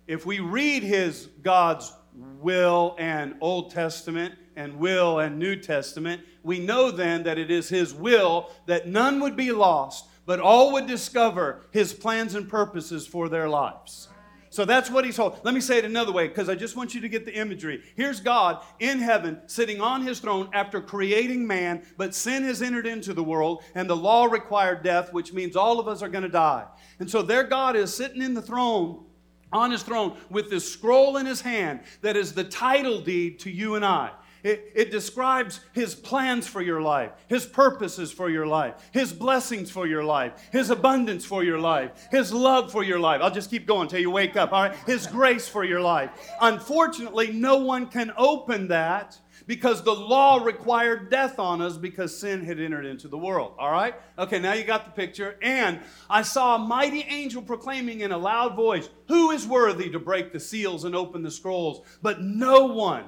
If 0.09 0.27
we 0.27 0.41
read 0.41 0.83
his 0.83 1.29
God's 1.43 1.93
will 2.41 2.97
and 2.99 3.37
Old 3.41 3.71
Testament 3.71 4.35
and 4.57 4.79
will 4.79 5.21
and 5.21 5.39
New 5.39 5.57
Testament, 5.57 6.23
we 6.43 6.59
know 6.59 6.91
then 6.91 7.23
that 7.23 7.39
it 7.39 7.51
is 7.51 7.69
his 7.69 7.95
will 7.95 8.51
that 8.67 8.89
none 8.89 9.21
would 9.21 9.37
be 9.37 9.53
lost, 9.53 10.07
but 10.27 10.41
all 10.41 10.73
would 10.73 10.87
discover 10.87 11.67
his 11.71 11.93
plans 11.93 12.35
and 12.35 12.49
purposes 12.49 13.07
for 13.07 13.29
their 13.29 13.49
lives. 13.49 14.09
So 14.53 14.67
that's 14.67 14.91
what 14.91 15.07
he's 15.07 15.17
told. 15.17 15.43
Let 15.45 15.55
me 15.55 15.63
say 15.63 15.79
it 15.79 15.87
another 15.87 16.13
way 16.13 16.29
because 16.29 16.51
I 16.51 16.55
just 16.55 16.77
want 16.77 16.95
you 16.95 17.01
to 17.01 17.09
get 17.09 17.25
the 17.25 17.35
imagery. 17.35 17.83
Here's 17.97 18.21
God 18.21 18.63
in 18.81 18.99
heaven 18.99 19.41
sitting 19.47 19.81
on 19.81 20.03
his 20.03 20.21
throne 20.21 20.51
after 20.53 20.79
creating 20.83 21.47
man, 21.47 21.83
but 21.97 22.15
sin 22.15 22.43
has 22.43 22.61
entered 22.61 22.87
into 22.87 23.15
the 23.15 23.25
world 23.25 23.63
and 23.75 23.89
the 23.89 23.97
law 23.97 24.27
required 24.27 24.83
death, 24.83 25.11
which 25.11 25.33
means 25.33 25.57
all 25.57 25.81
of 25.81 25.89
us 25.89 26.03
are 26.03 26.09
going 26.11 26.25
to 26.25 26.29
die. 26.29 26.67
And 26.99 27.11
so 27.11 27.23
there 27.23 27.45
God 27.45 27.77
is 27.77 27.97
sitting 27.97 28.21
in 28.21 28.35
the 28.35 28.43
throne, 28.43 29.07
on 29.55 29.71
his 29.71 29.83
throne, 29.83 30.19
with 30.29 30.51
this 30.51 30.71
scroll 30.71 31.17
in 31.17 31.25
his 31.25 31.41
hand 31.41 31.81
that 32.03 32.15
is 32.15 32.35
the 32.35 32.45
title 32.45 33.01
deed 33.01 33.39
to 33.41 33.51
you 33.51 33.77
and 33.77 33.85
I. 33.87 34.11
It, 34.43 34.73
it, 34.75 34.91
describes 34.91 35.61
His 35.73 35.95
plans 35.95 36.49
for 36.49 36.61
your 36.61 36.81
life, 36.81 37.13
His 37.29 37.47
purposes 37.47 38.11
for 38.11 38.29
your 38.29 38.47
life, 38.47 38.75
His 38.91 39.13
blessings 39.13 39.71
for 39.71 39.87
your 39.87 40.03
life, 40.03 40.33
His 40.51 40.71
abundance 40.71 41.25
for 41.25 41.45
your 41.45 41.61
life, 41.61 42.09
His 42.11 42.33
love 42.33 42.73
for 42.73 42.83
your 42.83 42.99
life. 42.99 43.21
I'll 43.23 43.31
just 43.31 43.51
keep 43.51 43.67
going 43.67 43.83
until 43.83 44.01
you 44.01 44.11
wake 44.11 44.37
up, 44.37 44.53
all 44.53 44.65
right? 44.65 44.77
His 44.87 45.07
grace 45.07 45.47
for 45.47 45.65
your 45.65 45.81
life. 45.81 46.11
Unfortunately, 46.41 47.31
no 47.31 47.59
one 47.59 47.87
can 47.87 48.13
open 48.17 48.69
that 48.69 49.19
because 49.47 49.83
the 49.83 49.95
law 49.95 50.43
required 50.43 51.11
death 51.11 51.39
on 51.39 51.61
us 51.61 51.77
because 51.77 52.17
sin 52.17 52.45
had 52.45 52.61
entered 52.61 52.87
into 52.87 53.09
the 53.09 53.19
world. 53.19 53.55
All 53.59 53.71
right? 53.71 53.95
Okay, 54.19 54.39
now 54.39 54.53
you 54.53 54.65
got 54.65 54.85
the 54.85 54.91
picture. 54.91 55.37
And 55.43 55.81
I 56.09 56.23
saw 56.23 56.57
a 56.57 56.59
mighty 56.59 57.03
angel 57.03 57.43
proclaiming 57.43 58.01
in 58.01 58.13
a 58.13 58.19
loud 58.19 58.57
voice, 58.57 58.89
Who 59.09 59.31
is 59.31 59.47
worthy 59.47 59.91
to 59.91 59.99
break 59.99 60.33
the 60.33 60.41
seals 60.41 60.85
and 60.85 60.95
open 60.95 61.23
the 61.23 61.31
scrolls? 61.31 61.87
But 62.03 62.23
no 62.23 62.67
one 62.67 63.05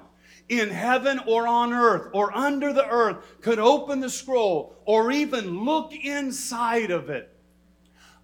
in 0.48 0.68
heaven 0.68 1.20
or 1.26 1.46
on 1.46 1.72
earth 1.72 2.10
or 2.12 2.36
under 2.36 2.72
the 2.72 2.86
earth 2.86 3.24
could 3.40 3.58
open 3.58 4.00
the 4.00 4.10
scroll 4.10 4.76
or 4.84 5.10
even 5.10 5.64
look 5.64 5.92
inside 5.94 6.90
of 6.90 7.08
it. 7.10 7.30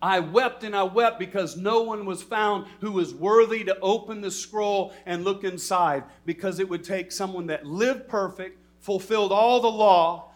I 0.03 0.21
wept 0.21 0.65
and 0.65 0.75
I 0.75 0.85
wept 0.85 1.19
because 1.19 1.57
no 1.57 1.83
one 1.83 2.07
was 2.07 2.23
found 2.23 2.67
who 2.81 2.93
was 2.93 3.13
worthy 3.15 3.65
to 3.65 3.79
open 3.81 4.21
the 4.23 4.31
scroll 4.31 4.95
and 5.05 5.25
look 5.25 5.45
inside, 5.45 6.05
because 6.25 6.59
it 6.59 6.69
would 6.69 6.85
take 6.85 7.13
someone 7.13 7.47
that 7.49 7.67
lived 7.67 8.09
perfect, 8.09 8.59
fulfilled 8.81 9.31
all 9.31 9.61
the 9.61 9.69
law, 9.69 10.30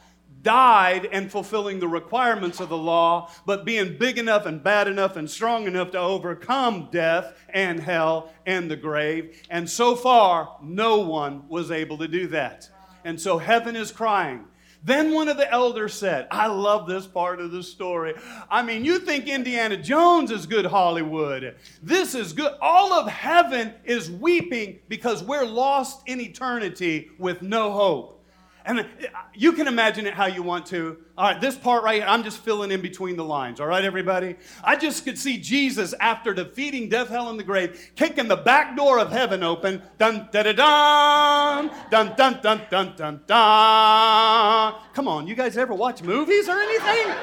died 0.45 1.07
and 1.07 1.33
fulfilling 1.33 1.81
the 1.81 1.89
requirements 1.89 2.61
of 2.61 2.69
the 2.69 2.77
law, 2.77 3.31
but 3.45 3.65
being 3.65 3.99
big 3.99 4.19
enough 4.19 4.47
and 4.47 4.63
bad 4.63 4.87
enough 4.87 5.17
and 5.17 5.29
strong 5.29 5.67
enough 5.67 5.91
to 5.91 5.99
overcome 5.99 6.89
death 6.93 7.37
and 7.49 7.81
hell 7.81 8.33
and 8.47 8.71
the 8.71 8.77
grave. 8.77 9.43
And 9.51 9.69
so 9.69 9.97
far, 9.97 10.57
no 10.63 10.99
one 10.99 11.49
was 11.49 11.73
able 11.73 11.99
to 11.99 12.07
do 12.07 12.29
that. 12.29 12.71
And 13.05 13.21
so 13.21 13.39
heaven 13.39 13.75
is 13.75 13.91
crying. 13.91 14.45
Then 14.85 15.15
one 15.15 15.29
of 15.29 15.39
the 15.39 15.51
elders 15.51 15.95
said, 15.95 16.29
I 16.31 16.47
love 16.47 16.87
this 16.87 17.07
part 17.07 17.41
of 17.41 17.51
the 17.51 17.63
story. 17.63 18.15
I 18.51 18.63
mean, 18.63 18.85
you 18.85 18.99
think 18.99 19.27
Indiana 19.27 19.79
Jones 19.79 20.31
is 20.31 20.45
good 20.45 20.67
Hollywood. 20.67 21.57
This 21.83 22.15
is 22.15 22.35
good. 22.35 22.53
All 22.61 22.93
of 22.93 23.09
heaven 23.09 23.73
is 23.85 24.11
weeping 24.11 24.81
because 24.89 25.25
we're 25.25 25.47
lost 25.47 26.03
in 26.07 26.21
eternity 26.21 27.11
with 27.19 27.41
no 27.41 27.73
hope. 27.73 28.24
And 28.67 28.87
you 29.35 29.53
can 29.53 29.69
imagine 29.69 30.07
it 30.07 30.15
how 30.15 30.25
you 30.25 30.43
want 30.43 30.65
to. 30.67 30.97
All 31.19 31.31
right, 31.31 31.39
this 31.39 31.55
part 31.55 31.85
right 31.85 31.97
here, 31.97 32.07
I'm 32.09 32.25
just 32.25 32.39
filling 32.39 32.71
in 32.71 32.81
between 32.81 33.15
the 33.17 33.25
lines. 33.25 33.61
All 33.61 33.67
right, 33.67 33.85
everybody? 33.85 34.37
I 34.63 34.77
just 34.77 35.05
could 35.05 35.19
see 35.19 35.37
Jesus 35.37 35.93
after 36.01 36.33
defeating 36.33 36.89
death, 36.89 37.09
hell, 37.09 37.29
and 37.29 37.39
the 37.39 37.45
grave, 37.45 37.93
kicking 37.95 38.27
the 38.27 38.37
back 38.37 38.75
door 38.75 38.99
of 38.99 39.13
heaven 39.13 39.43
open. 39.43 39.83
Dun, 39.99 40.31
da, 40.33 40.45
da, 40.45 40.53
dun, 40.53 41.71
dun, 41.91 42.17
dun, 42.17 42.41
dun, 42.43 42.63
dun, 42.71 42.95
dun, 42.97 43.21
dun. 43.27 44.75
Come 44.95 45.09
on, 45.09 45.27
you 45.27 45.35
guys 45.35 45.59
ever 45.59 45.75
watch 45.75 46.03
movies 46.03 46.49
or 46.49 46.59
anything? 46.59 47.15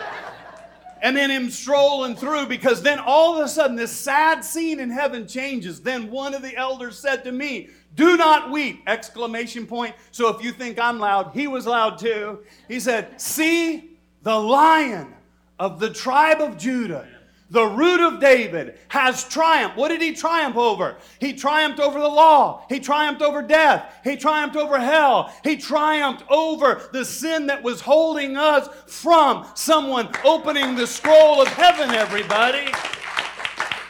and 1.01 1.17
then 1.17 1.31
him 1.31 1.49
strolling 1.49 2.15
through 2.15 2.45
because 2.45 2.81
then 2.83 2.99
all 2.99 3.37
of 3.37 3.43
a 3.43 3.47
sudden 3.47 3.75
this 3.75 3.91
sad 3.91 4.45
scene 4.45 4.79
in 4.79 4.89
heaven 4.89 5.27
changes. 5.27 5.81
Then 5.81 6.11
one 6.11 6.33
of 6.33 6.41
the 6.41 6.55
elders 6.55 6.97
said 6.99 7.23
to 7.23 7.31
me, 7.31 7.69
do 7.95 8.15
not 8.15 8.51
weep! 8.51 8.83
Exclamation 8.87 9.65
point. 9.65 9.95
So 10.11 10.29
if 10.29 10.43
you 10.43 10.51
think 10.51 10.79
I'm 10.79 10.99
loud, 10.99 11.31
he 11.33 11.47
was 11.47 11.65
loud 11.65 11.97
too. 11.97 12.39
He 12.67 12.79
said, 12.79 13.19
See 13.19 13.97
the 14.23 14.35
lion 14.35 15.13
of 15.59 15.79
the 15.79 15.89
tribe 15.89 16.39
of 16.39 16.57
Judah, 16.57 17.07
the 17.49 17.65
root 17.65 17.99
of 17.99 18.21
David, 18.21 18.79
has 18.87 19.25
triumphed. 19.25 19.75
What 19.75 19.89
did 19.89 20.01
he 20.01 20.13
triumph 20.13 20.55
over? 20.55 20.95
He 21.19 21.33
triumphed 21.33 21.81
over 21.81 21.99
the 21.99 22.07
law. 22.07 22.65
He 22.69 22.79
triumphed 22.79 23.21
over 23.21 23.41
death. 23.41 23.93
He 24.05 24.15
triumphed 24.15 24.55
over 24.55 24.79
hell. 24.79 25.33
He 25.43 25.57
triumphed 25.57 26.23
over 26.29 26.81
the 26.93 27.03
sin 27.03 27.47
that 27.47 27.61
was 27.61 27.81
holding 27.81 28.37
us 28.37 28.69
from 28.87 29.45
someone 29.53 30.09
opening 30.23 30.75
the 30.75 30.87
scroll 30.87 31.41
of 31.41 31.49
heaven, 31.49 31.93
everybody. 31.93 32.71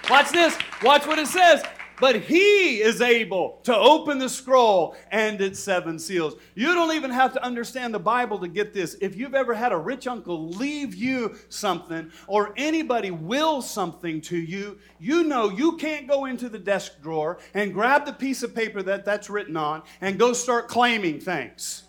Watch 0.09 0.31
this. 0.31 0.57
Watch 0.81 1.05
what 1.05 1.19
it 1.19 1.27
says 1.27 1.63
but 2.01 2.15
he 2.15 2.81
is 2.81 2.99
able 2.99 3.59
to 3.61 3.77
open 3.77 4.17
the 4.17 4.27
scroll 4.27 4.95
and 5.11 5.39
its 5.39 5.59
seven 5.59 5.99
seals. 5.99 6.33
You 6.55 6.73
don't 6.73 6.95
even 6.95 7.11
have 7.11 7.31
to 7.33 7.45
understand 7.45 7.93
the 7.93 7.99
Bible 7.99 8.39
to 8.39 8.47
get 8.47 8.73
this. 8.73 8.97
If 8.99 9.15
you've 9.15 9.35
ever 9.35 9.53
had 9.53 9.71
a 9.71 9.77
rich 9.77 10.07
uncle 10.07 10.49
leave 10.49 10.95
you 10.95 11.35
something 11.49 12.11
or 12.25 12.55
anybody 12.57 13.11
will 13.11 13.61
something 13.61 14.19
to 14.21 14.35
you, 14.35 14.79
you 14.99 15.23
know 15.23 15.49
you 15.51 15.77
can't 15.77 16.07
go 16.07 16.25
into 16.25 16.49
the 16.49 16.57
desk 16.57 16.99
drawer 17.03 17.37
and 17.53 17.71
grab 17.71 18.07
the 18.07 18.13
piece 18.13 18.41
of 18.41 18.55
paper 18.55 18.81
that 18.81 19.05
that's 19.05 19.29
written 19.29 19.55
on 19.55 19.83
and 20.01 20.17
go 20.17 20.33
start 20.33 20.67
claiming 20.67 21.19
things. 21.19 21.83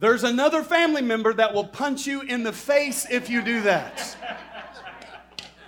There's 0.00 0.24
another 0.24 0.64
family 0.64 1.02
member 1.02 1.32
that 1.34 1.54
will 1.54 1.66
punch 1.68 2.08
you 2.08 2.22
in 2.22 2.42
the 2.42 2.52
face 2.52 3.06
if 3.08 3.30
you 3.30 3.42
do 3.42 3.60
that. 3.62 4.16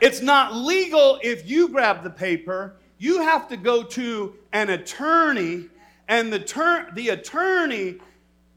It's 0.00 0.22
not 0.22 0.56
legal 0.56 1.20
if 1.22 1.48
you 1.48 1.68
grab 1.68 2.02
the 2.02 2.10
paper 2.10 2.79
you 3.00 3.22
have 3.22 3.48
to 3.48 3.56
go 3.56 3.82
to 3.82 4.34
an 4.52 4.68
attorney, 4.68 5.68
and 6.06 6.30
the, 6.30 6.38
ter- 6.38 6.90
the 6.92 7.08
attorney 7.08 7.96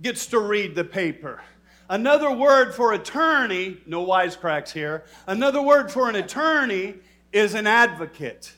gets 0.02 0.28
to 0.28 0.40
read 0.40 0.76
the 0.76 0.84
paper. 0.84 1.42
Another 1.90 2.30
word 2.30 2.76
for 2.76 2.92
attorney, 2.92 3.78
no 3.86 4.06
wisecracks 4.06 4.70
here, 4.70 5.06
another 5.28 5.62
word 5.62 5.90
for 5.90 6.10
an 6.10 6.16
attorney 6.16 6.96
is 7.32 7.54
an 7.54 7.66
advocate. 7.66 8.54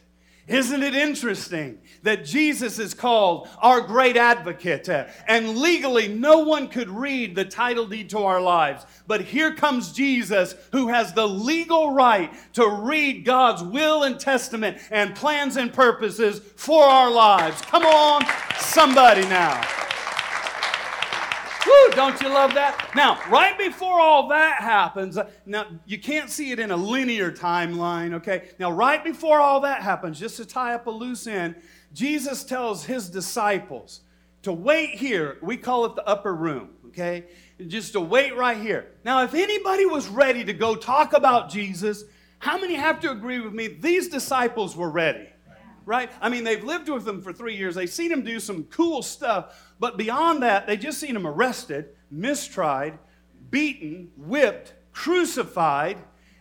Isn't 0.47 0.81
it 0.81 0.95
interesting 0.95 1.79
that 2.03 2.25
Jesus 2.25 2.79
is 2.79 2.93
called 2.93 3.47
our 3.59 3.81
great 3.81 4.17
advocate? 4.17 4.89
And 5.27 5.57
legally, 5.57 6.07
no 6.07 6.39
one 6.39 6.67
could 6.67 6.89
read 6.89 7.35
the 7.35 7.45
title 7.45 7.87
deed 7.87 8.09
to 8.11 8.19
our 8.19 8.41
lives. 8.41 8.85
But 9.07 9.21
here 9.21 9.53
comes 9.53 9.91
Jesus, 9.91 10.55
who 10.71 10.87
has 10.87 11.13
the 11.13 11.27
legal 11.27 11.93
right 11.93 12.33
to 12.53 12.67
read 12.67 13.25
God's 13.25 13.63
will 13.63 14.03
and 14.03 14.19
testament 14.19 14.77
and 14.91 15.15
plans 15.15 15.57
and 15.57 15.71
purposes 15.71 16.39
for 16.55 16.83
our 16.83 17.11
lives. 17.11 17.61
Come 17.61 17.85
on, 17.85 18.25
somebody 18.57 19.21
now. 19.23 19.61
Woo, 21.65 21.91
don't 21.91 22.21
you 22.21 22.29
love 22.29 22.53
that? 22.53 22.91
Now, 22.95 23.19
right 23.29 23.57
before 23.57 23.99
all 23.99 24.27
that 24.29 24.61
happens, 24.61 25.17
now 25.47 25.65
you 25.87 25.97
can't 25.97 26.29
see 26.29 26.51
it 26.51 26.59
in 26.59 26.69
a 26.69 26.77
linear 26.77 27.31
timeline, 27.31 28.13
okay? 28.13 28.49
Now, 28.59 28.71
right 28.71 29.03
before 29.03 29.39
all 29.39 29.61
that 29.61 29.81
happens, 29.81 30.19
just 30.19 30.37
to 30.37 30.45
tie 30.45 30.75
up 30.75 30.85
a 30.85 30.91
loose 30.91 31.25
end, 31.25 31.55
Jesus 31.91 32.43
tells 32.43 32.85
his 32.85 33.09
disciples 33.09 34.01
to 34.43 34.53
wait 34.53 34.91
here. 34.91 35.37
We 35.41 35.57
call 35.57 35.85
it 35.85 35.95
the 35.95 36.07
upper 36.07 36.35
room, 36.35 36.69
okay? 36.89 37.25
Just 37.67 37.93
to 37.93 38.01
wait 38.01 38.35
right 38.35 38.57
here. 38.57 38.87
Now, 39.03 39.23
if 39.23 39.33
anybody 39.33 39.85
was 39.85 40.07
ready 40.07 40.43
to 40.43 40.53
go 40.53 40.75
talk 40.75 41.13
about 41.13 41.49
Jesus, 41.49 42.03
how 42.39 42.59
many 42.59 42.75
have 42.75 42.99
to 43.01 43.11
agree 43.11 43.39
with 43.39 43.53
me? 43.53 43.67
These 43.67 44.09
disciples 44.09 44.75
were 44.75 44.89
ready 44.89 45.27
right? 45.85 46.11
I 46.19 46.29
mean, 46.29 46.43
they've 46.43 46.63
lived 46.63 46.89
with 46.89 47.07
him 47.07 47.21
for 47.21 47.31
three 47.31 47.55
years. 47.55 47.75
They've 47.75 47.89
seen 47.89 48.11
him 48.11 48.23
do 48.23 48.39
some 48.39 48.63
cool 48.65 49.01
stuff. 49.01 49.73
But 49.79 49.97
beyond 49.97 50.43
that, 50.43 50.67
they 50.67 50.77
just 50.77 50.99
seen 50.99 51.15
him 51.15 51.27
arrested, 51.27 51.89
mistried, 52.09 52.97
beaten, 53.51 54.11
whipped, 54.17 54.73
crucified, 54.91 55.97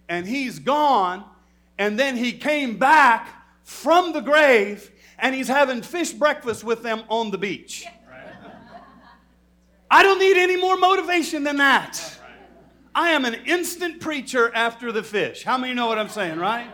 and 0.09 0.27
he's 0.27 0.59
gone. 0.59 1.24
And 1.79 1.98
then 1.98 2.16
he 2.16 2.33
came 2.33 2.79
back 2.79 3.29
from 3.64 4.12
the 4.12 4.20
grave 4.20 4.90
and 5.18 5.35
he's 5.35 5.48
having 5.48 5.83
fish 5.83 6.12
breakfast 6.12 6.64
with 6.64 6.83
them 6.83 7.03
on 7.09 7.31
the 7.31 7.38
beach. 7.38 7.87
I 9.94 10.02
don't 10.02 10.18
need 10.18 10.37
any 10.37 10.57
more 10.57 10.76
motivation 10.76 11.44
than 11.44 11.59
that. 11.59 12.18
I 12.96 13.11
am 13.11 13.24
an 13.24 13.35
instant 13.46 14.00
preacher 14.00 14.52
after 14.52 14.90
the 14.90 15.04
fish. 15.04 15.44
How 15.44 15.57
many 15.57 15.72
know 15.72 15.87
what 15.87 16.00
I'm 16.00 16.09
saying, 16.09 16.40
right? 16.40 16.66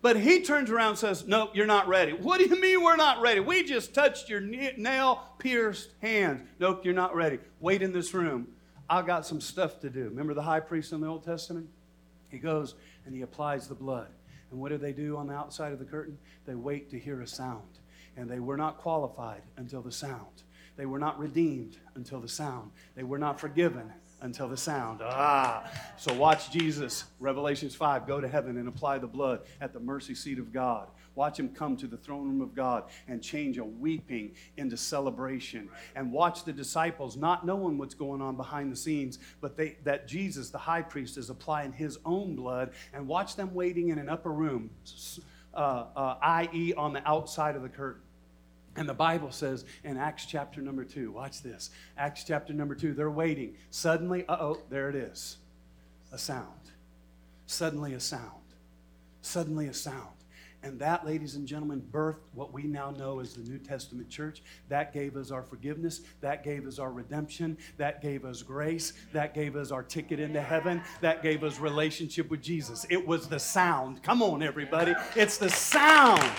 But 0.00 0.18
he 0.18 0.40
turns 0.40 0.70
around 0.70 0.90
and 0.90 0.98
says, 0.98 1.26
No, 1.26 1.50
you're 1.52 1.66
not 1.66 1.88
ready. 1.88 2.12
What 2.14 2.38
do 2.38 2.46
you 2.46 2.58
mean 2.58 2.82
we're 2.82 2.96
not 2.96 3.20
ready? 3.20 3.40
We 3.40 3.64
just 3.64 3.92
touched 3.92 4.30
your 4.30 4.40
nail 4.40 5.24
pierced 5.36 5.90
hands. 6.00 6.48
Nope, 6.58 6.86
you're 6.86 6.94
not 6.94 7.14
ready. 7.14 7.38
Wait 7.60 7.82
in 7.82 7.92
this 7.92 8.14
room. 8.14 8.48
I 8.88 9.02
got 9.02 9.26
some 9.26 9.42
stuff 9.42 9.78
to 9.80 9.90
do. 9.90 10.04
Remember 10.04 10.32
the 10.32 10.40
high 10.40 10.60
priest 10.60 10.94
in 10.94 11.02
the 11.02 11.06
Old 11.06 11.24
Testament? 11.24 11.68
He 12.30 12.38
goes 12.38 12.76
and 13.04 13.14
he 13.14 13.20
applies 13.20 13.68
the 13.68 13.74
blood. 13.74 14.08
And 14.50 14.58
what 14.58 14.70
do 14.70 14.78
they 14.78 14.92
do 14.92 15.18
on 15.18 15.26
the 15.26 15.34
outside 15.34 15.74
of 15.74 15.78
the 15.78 15.84
curtain? 15.84 16.16
They 16.46 16.54
wait 16.54 16.88
to 16.92 16.98
hear 16.98 17.20
a 17.20 17.26
sound. 17.26 17.78
And 18.16 18.26
they 18.26 18.40
were 18.40 18.56
not 18.56 18.78
qualified 18.78 19.42
until 19.58 19.82
the 19.82 19.92
sound. 19.92 20.44
They 20.78 20.86
were 20.86 21.00
not 21.00 21.18
redeemed 21.18 21.76
until 21.96 22.20
the 22.20 22.28
sound. 22.28 22.70
They 22.94 23.02
were 23.02 23.18
not 23.18 23.40
forgiven 23.40 23.92
until 24.20 24.48
the 24.48 24.56
sound. 24.56 25.00
Ah. 25.02 25.68
So 25.96 26.14
watch 26.14 26.52
Jesus, 26.52 27.04
Revelations 27.18 27.74
5, 27.74 28.06
go 28.06 28.20
to 28.20 28.28
heaven 28.28 28.56
and 28.56 28.68
apply 28.68 28.98
the 28.98 29.08
blood 29.08 29.40
at 29.60 29.72
the 29.72 29.80
mercy 29.80 30.14
seat 30.14 30.38
of 30.38 30.52
God. 30.52 30.88
Watch 31.16 31.40
him 31.40 31.48
come 31.48 31.76
to 31.78 31.88
the 31.88 31.96
throne 31.96 32.28
room 32.28 32.40
of 32.40 32.54
God 32.54 32.84
and 33.08 33.20
change 33.20 33.58
a 33.58 33.64
weeping 33.64 34.36
into 34.56 34.76
celebration. 34.76 35.68
And 35.96 36.12
watch 36.12 36.44
the 36.44 36.52
disciples 36.52 37.16
not 37.16 37.44
knowing 37.44 37.76
what's 37.76 37.94
going 37.94 38.22
on 38.22 38.36
behind 38.36 38.70
the 38.70 38.76
scenes, 38.76 39.18
but 39.40 39.56
they, 39.56 39.78
that 39.82 40.06
Jesus, 40.06 40.50
the 40.50 40.58
high 40.58 40.82
priest, 40.82 41.18
is 41.18 41.28
applying 41.28 41.72
his 41.72 41.98
own 42.04 42.36
blood. 42.36 42.70
And 42.94 43.08
watch 43.08 43.34
them 43.34 43.52
waiting 43.52 43.88
in 43.88 43.98
an 43.98 44.08
upper 44.08 44.30
room, 44.30 44.70
uh, 45.52 45.86
uh, 45.96 46.18
i.e., 46.22 46.72
on 46.76 46.92
the 46.92 47.08
outside 47.08 47.56
of 47.56 47.62
the 47.62 47.68
curtain. 47.68 48.02
And 48.78 48.88
the 48.88 48.94
Bible 48.94 49.32
says 49.32 49.64
in 49.82 49.96
Acts 49.96 50.24
chapter 50.24 50.62
number 50.62 50.84
two, 50.84 51.10
watch 51.10 51.42
this. 51.42 51.70
Acts 51.96 52.22
chapter 52.22 52.52
number 52.52 52.76
two, 52.76 52.94
they're 52.94 53.10
waiting. 53.10 53.56
Suddenly, 53.70 54.24
uh 54.28 54.36
oh, 54.38 54.62
there 54.70 54.88
it 54.88 54.94
is. 54.94 55.38
A 56.12 56.18
sound. 56.18 56.46
Suddenly, 57.46 57.94
a 57.94 58.00
sound. 58.00 58.22
Suddenly, 59.20 59.66
a 59.66 59.74
sound. 59.74 60.14
And 60.62 60.78
that, 60.78 61.04
ladies 61.04 61.34
and 61.34 61.46
gentlemen, 61.46 61.82
birthed 61.90 62.20
what 62.34 62.52
we 62.52 62.64
now 62.64 62.90
know 62.92 63.18
as 63.18 63.34
the 63.34 63.42
New 63.42 63.58
Testament 63.58 64.08
church. 64.08 64.42
That 64.68 64.92
gave 64.92 65.16
us 65.16 65.32
our 65.32 65.42
forgiveness. 65.42 66.02
That 66.20 66.44
gave 66.44 66.64
us 66.64 66.78
our 66.78 66.92
redemption. 66.92 67.58
That 67.78 68.00
gave 68.00 68.24
us 68.24 68.42
grace. 68.42 68.92
That 69.12 69.34
gave 69.34 69.56
us 69.56 69.72
our 69.72 69.82
ticket 69.82 70.20
into 70.20 70.40
heaven. 70.40 70.82
That 71.00 71.22
gave 71.22 71.42
us 71.42 71.58
relationship 71.58 72.30
with 72.30 72.42
Jesus. 72.42 72.86
It 72.90 73.04
was 73.04 73.28
the 73.28 73.40
sound. 73.40 74.04
Come 74.04 74.22
on, 74.22 74.42
everybody. 74.42 74.94
It's 75.16 75.36
the 75.36 75.50
sound 75.50 76.30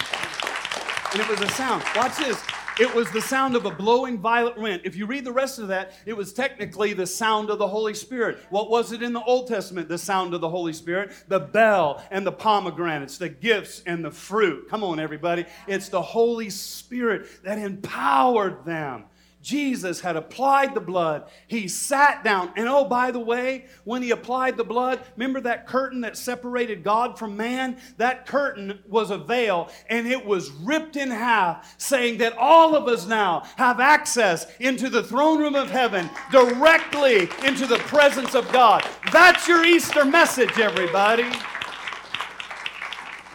and 1.11 1.21
it 1.21 1.27
was 1.27 1.41
a 1.41 1.47
sound. 1.49 1.83
Watch 1.95 2.17
this. 2.17 2.41
it 2.79 2.93
was 2.93 3.09
the 3.11 3.21
sound 3.21 3.55
of 3.55 3.65
a 3.65 3.71
blowing 3.71 4.19
violent 4.19 4.57
wind. 4.57 4.81
If 4.83 4.95
you 4.95 5.05
read 5.05 5.25
the 5.25 5.31
rest 5.31 5.57
of 5.59 5.67
that, 5.69 5.93
it 6.05 6.15
was 6.15 6.31
technically 6.31 6.93
the 6.93 7.07
sound 7.07 7.49
of 7.49 7.57
the 7.57 7.67
Holy 7.67 7.93
Spirit. 7.93 8.37
What 8.49 8.69
was 8.69 8.91
it 8.91 9.01
in 9.01 9.13
the 9.13 9.23
Old 9.23 9.47
Testament? 9.47 9.89
The 9.89 9.97
sound 9.97 10.33
of 10.33 10.41
the 10.41 10.49
Holy 10.49 10.73
Spirit, 10.73 11.11
the 11.27 11.39
bell 11.39 12.03
and 12.11 12.25
the 12.25 12.31
pomegranates, 12.31 13.17
the 13.17 13.29
gifts 13.29 13.81
and 13.85 14.05
the 14.05 14.11
fruit. 14.11 14.69
Come 14.69 14.83
on, 14.83 14.99
everybody. 14.99 15.45
It's 15.67 15.89
the 15.89 16.01
Holy 16.01 16.49
Spirit 16.49 17.43
that 17.43 17.57
empowered 17.57 18.63
them. 18.65 19.05
Jesus 19.41 20.01
had 20.01 20.17
applied 20.17 20.75
the 20.75 20.81
blood. 20.81 21.29
He 21.47 21.67
sat 21.67 22.23
down. 22.23 22.51
And 22.57 22.67
oh, 22.67 22.85
by 22.85 23.11
the 23.11 23.19
way, 23.19 23.65
when 23.85 24.01
he 24.01 24.11
applied 24.11 24.57
the 24.57 24.63
blood, 24.63 24.99
remember 25.15 25.39
that 25.41 25.65
curtain 25.65 26.01
that 26.01 26.17
separated 26.17 26.83
God 26.83 27.17
from 27.17 27.37
man? 27.37 27.77
That 27.97 28.25
curtain 28.25 28.79
was 28.87 29.11
a 29.11 29.17
veil 29.17 29.69
and 29.89 30.07
it 30.07 30.25
was 30.25 30.51
ripped 30.51 30.97
in 30.97 31.09
half, 31.09 31.75
saying 31.79 32.17
that 32.17 32.37
all 32.37 32.75
of 32.75 32.87
us 32.87 33.07
now 33.07 33.43
have 33.55 33.79
access 33.79 34.45
into 34.59 34.89
the 34.89 35.03
throne 35.03 35.39
room 35.39 35.55
of 35.55 35.71
heaven, 35.71 36.09
directly 36.31 37.29
into 37.45 37.65
the 37.65 37.79
presence 37.79 38.35
of 38.35 38.51
God. 38.51 38.85
That's 39.13 39.47
your 39.47 39.65
Easter 39.65 40.03
message, 40.03 40.59
everybody. 40.59 41.25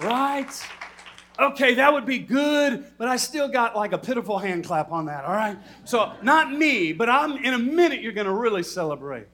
Right? 0.03 0.51
Okay, 1.39 1.75
that 1.75 1.93
would 1.93 2.07
be 2.07 2.21
good, 2.21 2.85
but 2.97 3.09
I 3.09 3.17
still 3.17 3.49
got 3.49 3.75
like 3.75 3.93
a 3.93 3.99
pitiful 3.99 4.39
hand 4.39 4.65
clap 4.65 4.93
on 4.93 5.07
that, 5.07 5.25
all 5.25 5.33
right? 5.33 5.59
So, 5.85 6.13
not 6.23 6.53
me, 6.53 6.93
but 6.93 7.09
I'm 7.09 7.37
in 7.45 7.55
a 7.55 7.59
minute 7.59 8.03
you're 8.03 8.13
going 8.13 8.27
to 8.27 8.33
really 8.33 8.63
celebrate. 8.63 9.27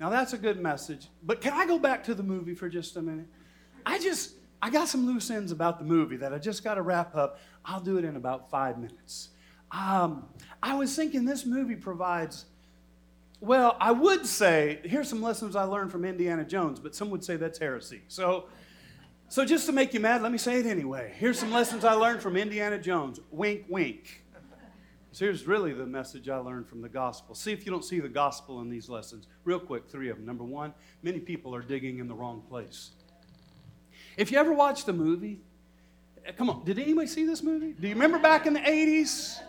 Now, 0.00 0.10
that's 0.10 0.32
a 0.32 0.38
good 0.38 0.60
message. 0.60 1.06
But 1.22 1.40
can 1.40 1.52
I 1.52 1.64
go 1.66 1.78
back 1.78 2.02
to 2.04 2.14
the 2.14 2.24
movie 2.24 2.54
for 2.54 2.68
just 2.68 2.96
a 2.96 3.02
minute? 3.02 3.26
I 3.86 4.00
just 4.00 4.32
I 4.60 4.70
got 4.70 4.88
some 4.88 5.06
loose 5.06 5.30
ends 5.30 5.52
about 5.52 5.78
the 5.78 5.84
movie 5.84 6.16
that 6.16 6.32
I 6.32 6.38
just 6.38 6.64
got 6.64 6.74
to 6.74 6.82
wrap 6.82 7.14
up. 7.14 7.38
I'll 7.64 7.80
do 7.80 7.98
it 7.98 8.04
in 8.04 8.16
about 8.16 8.50
5 8.50 8.78
minutes. 8.78 9.28
Um, 9.70 10.24
I 10.62 10.74
was 10.74 10.96
thinking 10.96 11.24
this 11.24 11.44
movie 11.46 11.76
provides 11.76 12.46
well, 13.40 13.76
I 13.78 13.92
would 13.92 14.24
say, 14.24 14.80
here's 14.84 15.06
some 15.06 15.20
lessons 15.20 15.54
I 15.54 15.64
learned 15.64 15.92
from 15.92 16.06
Indiana 16.06 16.44
Jones, 16.44 16.80
but 16.80 16.94
some 16.94 17.10
would 17.10 17.22
say 17.22 17.36
that's 17.36 17.58
heresy. 17.58 18.00
So, 18.08 18.46
so, 19.28 19.44
just 19.44 19.66
to 19.66 19.72
make 19.72 19.94
you 19.94 20.00
mad, 20.00 20.22
let 20.22 20.30
me 20.30 20.38
say 20.38 20.60
it 20.60 20.66
anyway. 20.66 21.12
Here's 21.16 21.38
some 21.38 21.50
lessons 21.50 21.84
I 21.84 21.94
learned 21.94 22.22
from 22.22 22.36
Indiana 22.36 22.78
Jones. 22.78 23.18
Wink, 23.30 23.64
wink. 23.68 24.22
So, 25.12 25.24
here's 25.24 25.46
really 25.46 25.72
the 25.72 25.86
message 25.86 26.28
I 26.28 26.36
learned 26.36 26.68
from 26.68 26.82
the 26.82 26.88
gospel. 26.88 27.34
See 27.34 27.52
if 27.52 27.64
you 27.66 27.72
don't 27.72 27.84
see 27.84 28.00
the 28.00 28.08
gospel 28.08 28.60
in 28.60 28.70
these 28.70 28.88
lessons. 28.88 29.26
Real 29.44 29.58
quick, 29.58 29.88
three 29.88 30.10
of 30.10 30.16
them. 30.16 30.26
Number 30.26 30.44
one, 30.44 30.74
many 31.02 31.20
people 31.20 31.54
are 31.54 31.62
digging 31.62 31.98
in 31.98 32.08
the 32.08 32.14
wrong 32.14 32.42
place. 32.48 32.90
If 34.16 34.30
you 34.30 34.38
ever 34.38 34.52
watched 34.52 34.86
the 34.86 34.92
movie, 34.92 35.40
eh, 36.24 36.32
come 36.32 36.48
on, 36.48 36.64
did 36.64 36.78
anybody 36.78 37.06
see 37.06 37.24
this 37.24 37.42
movie? 37.42 37.72
Do 37.72 37.88
you 37.88 37.94
remember 37.94 38.18
back 38.18 38.46
in 38.46 38.52
the 38.52 38.60
80s? 38.60 39.40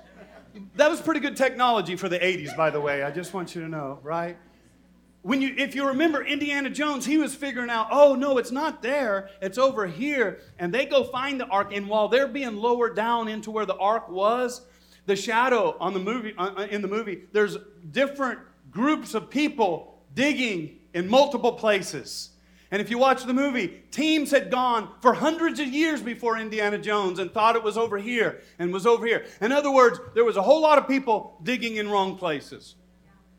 That 0.75 0.89
was 0.89 1.01
pretty 1.01 1.19
good 1.19 1.35
technology 1.35 1.95
for 1.95 2.09
the 2.09 2.17
80s, 2.17 2.55
by 2.55 2.69
the 2.69 2.79
way. 2.79 3.03
I 3.03 3.11
just 3.11 3.33
want 3.33 3.53
you 3.53 3.61
to 3.61 3.67
know, 3.67 3.99
right? 4.01 4.37
When 5.25 5.41
you 5.41 5.55
if 5.57 5.73
you 5.73 5.87
remember 5.87 6.23
indiana 6.23 6.69
jones 6.69 7.03
he 7.03 7.17
was 7.17 7.33
figuring 7.33 7.71
out 7.71 7.87
oh 7.89 8.13
no 8.13 8.37
it's 8.37 8.51
not 8.51 8.83
there 8.83 9.27
it's 9.41 9.57
over 9.57 9.87
here. 9.87 10.39
And 10.59 10.71
they 10.71 10.85
go 10.85 11.03
find 11.03 11.39
the 11.39 11.47
ark 11.47 11.71
and 11.73 11.87
while 11.89 12.07
they're 12.07 12.27
being 12.27 12.57
lowered 12.57 12.95
down 12.95 13.27
into 13.27 13.49
where 13.49 13.65
the 13.65 13.75
ark 13.77 14.07
was 14.07 14.61
the 15.07 15.15
shadow 15.15 15.75
on 15.79 15.95
the 15.95 15.99
movie 15.99 16.35
uh, 16.37 16.51
uh, 16.55 16.67
in 16.69 16.83
the 16.83 16.87
movie 16.87 17.23
there's 17.31 17.57
different 17.91 18.39
groups 18.69 19.15
of 19.15 19.31
people 19.31 19.99
digging 20.13 20.77
in 20.93 21.09
multiple 21.09 21.53
places. 21.53 22.29
And 22.69 22.79
if 22.79 22.91
you 22.91 22.99
watch 22.99 23.23
the 23.23 23.33
movie 23.33 23.81
teams 23.89 24.29
had 24.29 24.51
gone 24.51 24.89
for 25.01 25.15
hundreds 25.15 25.59
of 25.59 25.67
years 25.67 26.03
before 26.03 26.37
indiana 26.37 26.77
jones 26.77 27.17
and 27.17 27.31
thought 27.31 27.55
it 27.55 27.63
was 27.63 27.79
over 27.79 27.97
here 27.97 28.43
and 28.59 28.71
was 28.71 28.85
over 28.85 29.07
here. 29.07 29.25
In 29.41 29.51
other 29.51 29.71
words 29.71 29.99
there 30.13 30.23
was 30.23 30.37
a 30.37 30.43
whole 30.43 30.61
lot 30.61 30.77
of 30.77 30.87
people 30.87 31.39
digging 31.41 31.77
in 31.77 31.89
wrong 31.89 32.15
places 32.15 32.75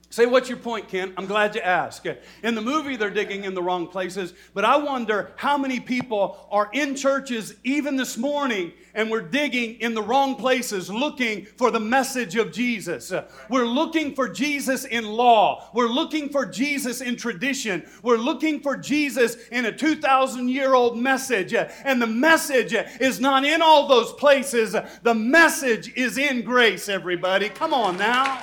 Say, 0.09 0.25
what's 0.25 0.49
your 0.49 0.59
point, 0.59 0.89
Ken? 0.89 1.13
I'm 1.17 1.27
glad 1.27 1.55
you 1.57 1.61
asked. 1.61 2.07
In 2.45 2.55
the 2.55 2.63
movie, 2.63 2.97
they're 2.97 3.11
digging 3.11 3.45
in 3.45 3.55
the 3.55 3.63
wrong 3.63 3.89
places, 3.89 4.35
but 4.55 4.65
I 4.65 4.77
wonder 4.77 5.33
how 5.37 5.59
many 5.59 5.81
people 5.81 6.47
are 6.51 6.71
in 6.73 6.95
churches 6.95 7.55
even 7.65 7.97
this 7.97 8.17
morning 8.17 8.73
and 8.95 9.11
we're 9.11 9.21
digging 9.21 9.75
in 9.81 9.95
the 9.95 10.03
wrong 10.03 10.37
places 10.37 10.89
looking 10.89 11.45
for 11.45 11.71
the 11.71 11.81
message 11.81 12.37
of 12.37 12.53
Jesus. 12.53 13.13
We're 13.51 13.67
looking 13.67 14.15
for 14.15 14.29
Jesus 14.29 14.85
in 14.85 15.05
law. 15.05 15.69
We're 15.75 15.89
looking 15.89 16.31
for 16.31 16.47
Jesus 16.47 17.01
in 17.01 17.17
tradition. 17.17 17.87
We're 18.03 18.17
looking 18.17 18.61
for 18.61 18.77
Jesus 18.77 19.37
in 19.49 19.67
a 19.67 19.77
2,000 19.77 20.49
year 20.49 20.75
old 20.75 20.97
message. 20.97 21.53
And 21.53 22.01
the 22.01 22.07
message 22.07 22.73
is 23.01 23.21
not 23.21 23.45
in 23.45 23.61
all 23.61 23.87
those 23.87 24.13
places, 24.13 24.75
the 25.03 25.15
message 25.15 25.93
is 25.95 26.17
in 26.17 26.43
grace, 26.43 26.89
everybody. 26.89 27.49
Come 27.49 27.75
on 27.75 27.99
now. 27.99 28.41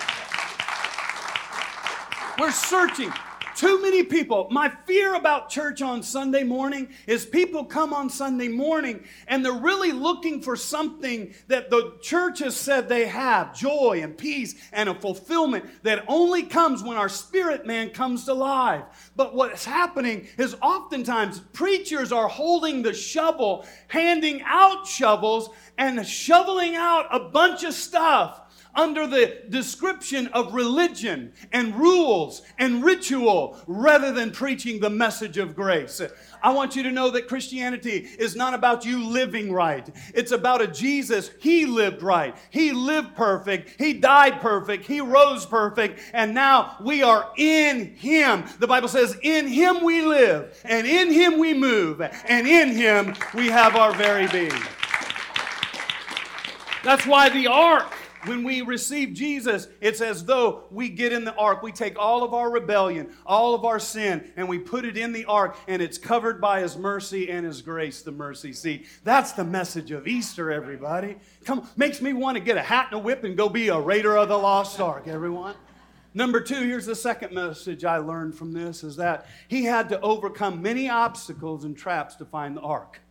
We're 2.40 2.52
searching. 2.52 3.14
Too 3.56 3.80
many 3.80 4.02
people. 4.02 4.48
My 4.50 4.70
fear 4.88 5.14
about 5.14 5.50
church 5.50 5.84
on 5.84 6.02
Sunday 6.02 6.44
morning 6.44 6.90
is 7.06 7.28
people 7.28 7.64
come 7.64 7.94
on 7.94 8.10
Sunday 8.10 8.48
morning 8.48 9.04
and 9.28 9.46
they're 9.46 9.54
really 9.54 9.92
looking 9.92 10.42
for 10.42 10.56
something 10.56 11.36
that 11.48 11.70
the 11.70 11.94
church 12.02 12.40
has 12.40 12.56
said 12.56 12.90
they 12.90 13.06
have 13.06 13.56
joy 13.56 14.00
and 14.02 14.18
peace 14.18 14.56
and 14.72 14.90
a 14.90 14.96
fulfillment 14.96 15.66
that 15.84 16.04
only 16.08 16.42
comes 16.42 16.82
when 16.82 16.98
our 16.98 17.10
spirit 17.10 17.68
man 17.68 17.92
comes 17.92 18.26
to 18.26 18.34
life. 18.34 19.12
But 19.16 19.36
what's 19.36 19.66
happening 19.66 20.28
is 20.40 20.56
oftentimes 20.60 21.40
preachers 21.54 22.12
are 22.12 22.28
holding 22.28 22.82
the 22.82 22.96
shovel, 22.96 23.68
handing 23.88 24.42
out 24.44 24.88
shovels, 24.88 25.52
and 25.78 26.04
shoveling 26.08 26.76
out 26.76 27.06
a 27.12 27.20
bunch 27.30 27.64
of 27.64 27.76
stuff 27.76 28.43
under 28.76 29.06
the 29.06 29.42
description 29.50 30.28
of 30.28 30.54
religion 30.54 31.32
and 31.52 31.76
rules 31.76 32.42
and 32.58 32.84
ritual 32.84 33.58
rather 33.68 34.12
than 34.12 34.32
preaching 34.32 34.80
the 34.80 34.90
message 34.90 35.38
of 35.38 35.56
grace. 35.56 36.02
I 36.42 36.52
want 36.52 36.76
you 36.76 36.84
to 36.84 36.92
know 36.92 37.10
that 37.12 37.28
Christianity 37.28 38.10
is 38.20 38.36
not 38.36 38.54
about 38.54 38.84
you 38.84 39.06
living 39.08 39.52
right. 39.52 39.88
It's 40.14 40.32
about 40.32 40.62
a 40.62 40.68
Jesus. 40.68 41.32
He 41.40 41.66
lived 41.66 42.04
right. 42.04 42.36
He 42.50 42.72
lived 42.72 43.16
perfect. 43.16 43.80
He 43.80 43.94
died 43.94 44.42
perfect. 44.42 44.86
He 44.86 45.00
rose 45.00 45.46
perfect. 45.46 46.02
And 46.14 46.34
now 46.34 46.76
we 46.82 47.02
are 47.02 47.32
in 47.38 47.96
Him. 47.96 48.44
The 48.60 48.68
Bible 48.68 48.90
says, 48.90 49.18
In 49.24 49.48
Him 49.48 49.84
we 49.84 50.02
live, 50.02 50.60
and 50.66 50.86
in 50.86 51.12
Him 51.12 51.38
we 51.38 51.54
move, 51.54 52.02
and 52.02 52.48
in 52.48 52.70
Him 52.70 53.14
we 53.34 53.48
have 53.48 53.76
our 53.76 53.94
very 53.94 54.28
being. 54.28 54.62
That's 56.84 57.08
why 57.08 57.30
the 57.30 57.48
ark 57.48 57.94
when 58.26 58.44
we 58.44 58.62
receive 58.62 59.14
Jesus, 59.14 59.68
it's 59.82 60.02
as 60.02 60.26
though 60.26 60.64
we 60.72 60.90
get 60.90 61.12
in 61.12 61.26
the 61.26 61.36
ark. 61.36 61.64
We 61.64 61.72
take 61.72 61.98
all 61.98 62.24
of 62.24 62.34
our 62.34 62.50
rebellion, 62.50 63.12
all 63.26 63.54
of 63.54 63.66
our 63.66 63.80
sin, 63.80 64.32
and 64.36 64.48
we 64.48 64.60
put 64.60 64.86
it 64.86 64.98
in 64.98 65.14
the 65.14 65.26
ark, 65.26 65.58
and 65.68 65.82
it's 65.82 65.98
covered 65.98 66.40
by 66.40 66.62
His 66.62 66.78
mercy 66.78 67.30
and 67.30 67.46
His 67.46 67.62
grace, 67.62 68.02
the 68.02 68.12
mercy 68.12 68.54
seat. 68.54 68.88
That's 69.04 69.34
the 69.34 69.44
message 69.44 69.92
of 69.92 70.08
Easter, 70.08 70.52
everybody. 70.52 71.18
Come, 71.46 71.68
makes 71.76 72.02
me 72.02 72.14
want 72.14 72.38
to 72.38 72.44
get 72.44 72.58
a 72.58 72.62
hat 72.62 72.88
and 72.92 73.00
a 73.00 73.04
whip 73.04 73.24
and 73.24 73.36
go 73.36 73.50
be 73.50 73.68
a 73.70 73.80
raider 73.80 74.18
of 74.18 74.30
the 74.30 74.38
lost 74.38 74.80
ark, 74.80 75.08
everyone. 75.08 75.56
Number 76.16 76.40
two, 76.40 76.62
here's 76.62 76.86
the 76.86 76.96
second 76.96 77.34
message 77.34 77.84
I 77.84 77.98
learned 77.98 78.36
from 78.36 78.54
this 78.54 78.84
is 78.84 78.96
that 78.98 79.26
he 79.48 79.64
had 79.64 79.90
to 79.90 80.00
overcome 80.02 80.62
many 80.62 80.88
obstacles 80.88 81.64
and 81.64 81.76
traps 81.76 82.16
to 82.18 82.26
find 82.26 82.56
the 82.56 82.62
ark. 82.62 83.02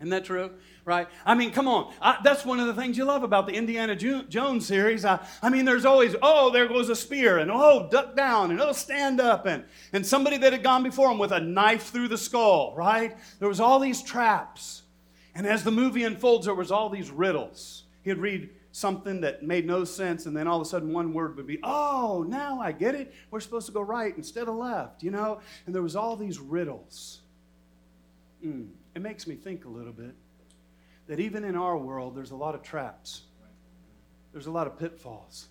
Isn't 0.00 0.10
that 0.10 0.24
true? 0.24 0.50
Right? 0.84 1.08
I 1.24 1.34
mean, 1.34 1.52
come 1.52 1.68
on. 1.68 1.92
I, 2.00 2.18
that's 2.24 2.44
one 2.44 2.58
of 2.58 2.66
the 2.66 2.74
things 2.74 2.98
you 2.98 3.04
love 3.04 3.22
about 3.22 3.46
the 3.46 3.54
Indiana 3.54 3.94
Jones 3.94 4.66
series. 4.66 5.04
I, 5.04 5.24
I, 5.42 5.48
mean, 5.48 5.64
there's 5.64 5.84
always, 5.84 6.16
oh, 6.22 6.50
there 6.50 6.66
goes 6.66 6.88
a 6.88 6.96
spear, 6.96 7.38
and 7.38 7.50
oh, 7.50 7.88
duck 7.90 8.16
down, 8.16 8.50
and 8.50 8.60
oh, 8.60 8.72
stand 8.72 9.20
up, 9.20 9.46
and, 9.46 9.64
and 9.92 10.06
somebody 10.06 10.38
that 10.38 10.52
had 10.52 10.62
gone 10.62 10.82
before 10.82 11.10
him 11.10 11.18
with 11.18 11.32
a 11.32 11.40
knife 11.40 11.90
through 11.90 12.08
the 12.08 12.18
skull, 12.18 12.74
right? 12.76 13.16
There 13.38 13.48
was 13.48 13.60
all 13.60 13.78
these 13.78 14.02
traps. 14.02 14.82
And 15.34 15.46
as 15.46 15.64
the 15.64 15.70
movie 15.70 16.04
unfolds, 16.04 16.46
there 16.46 16.54
was 16.54 16.70
all 16.70 16.88
these 16.90 17.10
riddles. 17.10 17.84
He'd 18.02 18.18
read 18.18 18.50
something 18.72 19.20
that 19.20 19.42
made 19.42 19.66
no 19.66 19.84
sense, 19.84 20.26
and 20.26 20.36
then 20.36 20.48
all 20.48 20.60
of 20.60 20.66
a 20.66 20.68
sudden 20.68 20.92
one 20.92 21.12
word 21.12 21.36
would 21.36 21.46
be, 21.46 21.58
oh, 21.62 22.24
now 22.26 22.60
I 22.60 22.72
get 22.72 22.94
it. 22.94 23.14
We're 23.30 23.40
supposed 23.40 23.66
to 23.66 23.72
go 23.72 23.82
right 23.82 24.16
instead 24.16 24.48
of 24.48 24.56
left, 24.56 25.02
you 25.02 25.10
know? 25.10 25.40
And 25.66 25.74
there 25.74 25.82
was 25.82 25.94
all 25.94 26.16
these 26.16 26.38
riddles. 26.38 27.20
Mm, 28.44 28.70
it 28.96 29.02
makes 29.02 29.26
me 29.26 29.36
think 29.36 29.64
a 29.64 29.68
little 29.68 29.92
bit 29.92 30.14
that 31.06 31.20
even 31.20 31.44
in 31.44 31.56
our 31.56 31.76
world, 31.76 32.14
there's 32.14 32.30
a 32.30 32.36
lot 32.36 32.54
of 32.54 32.62
traps, 32.62 33.22
there's 34.32 34.46
a 34.46 34.50
lot 34.50 34.66
of 34.66 34.78
pitfalls. 34.78 35.48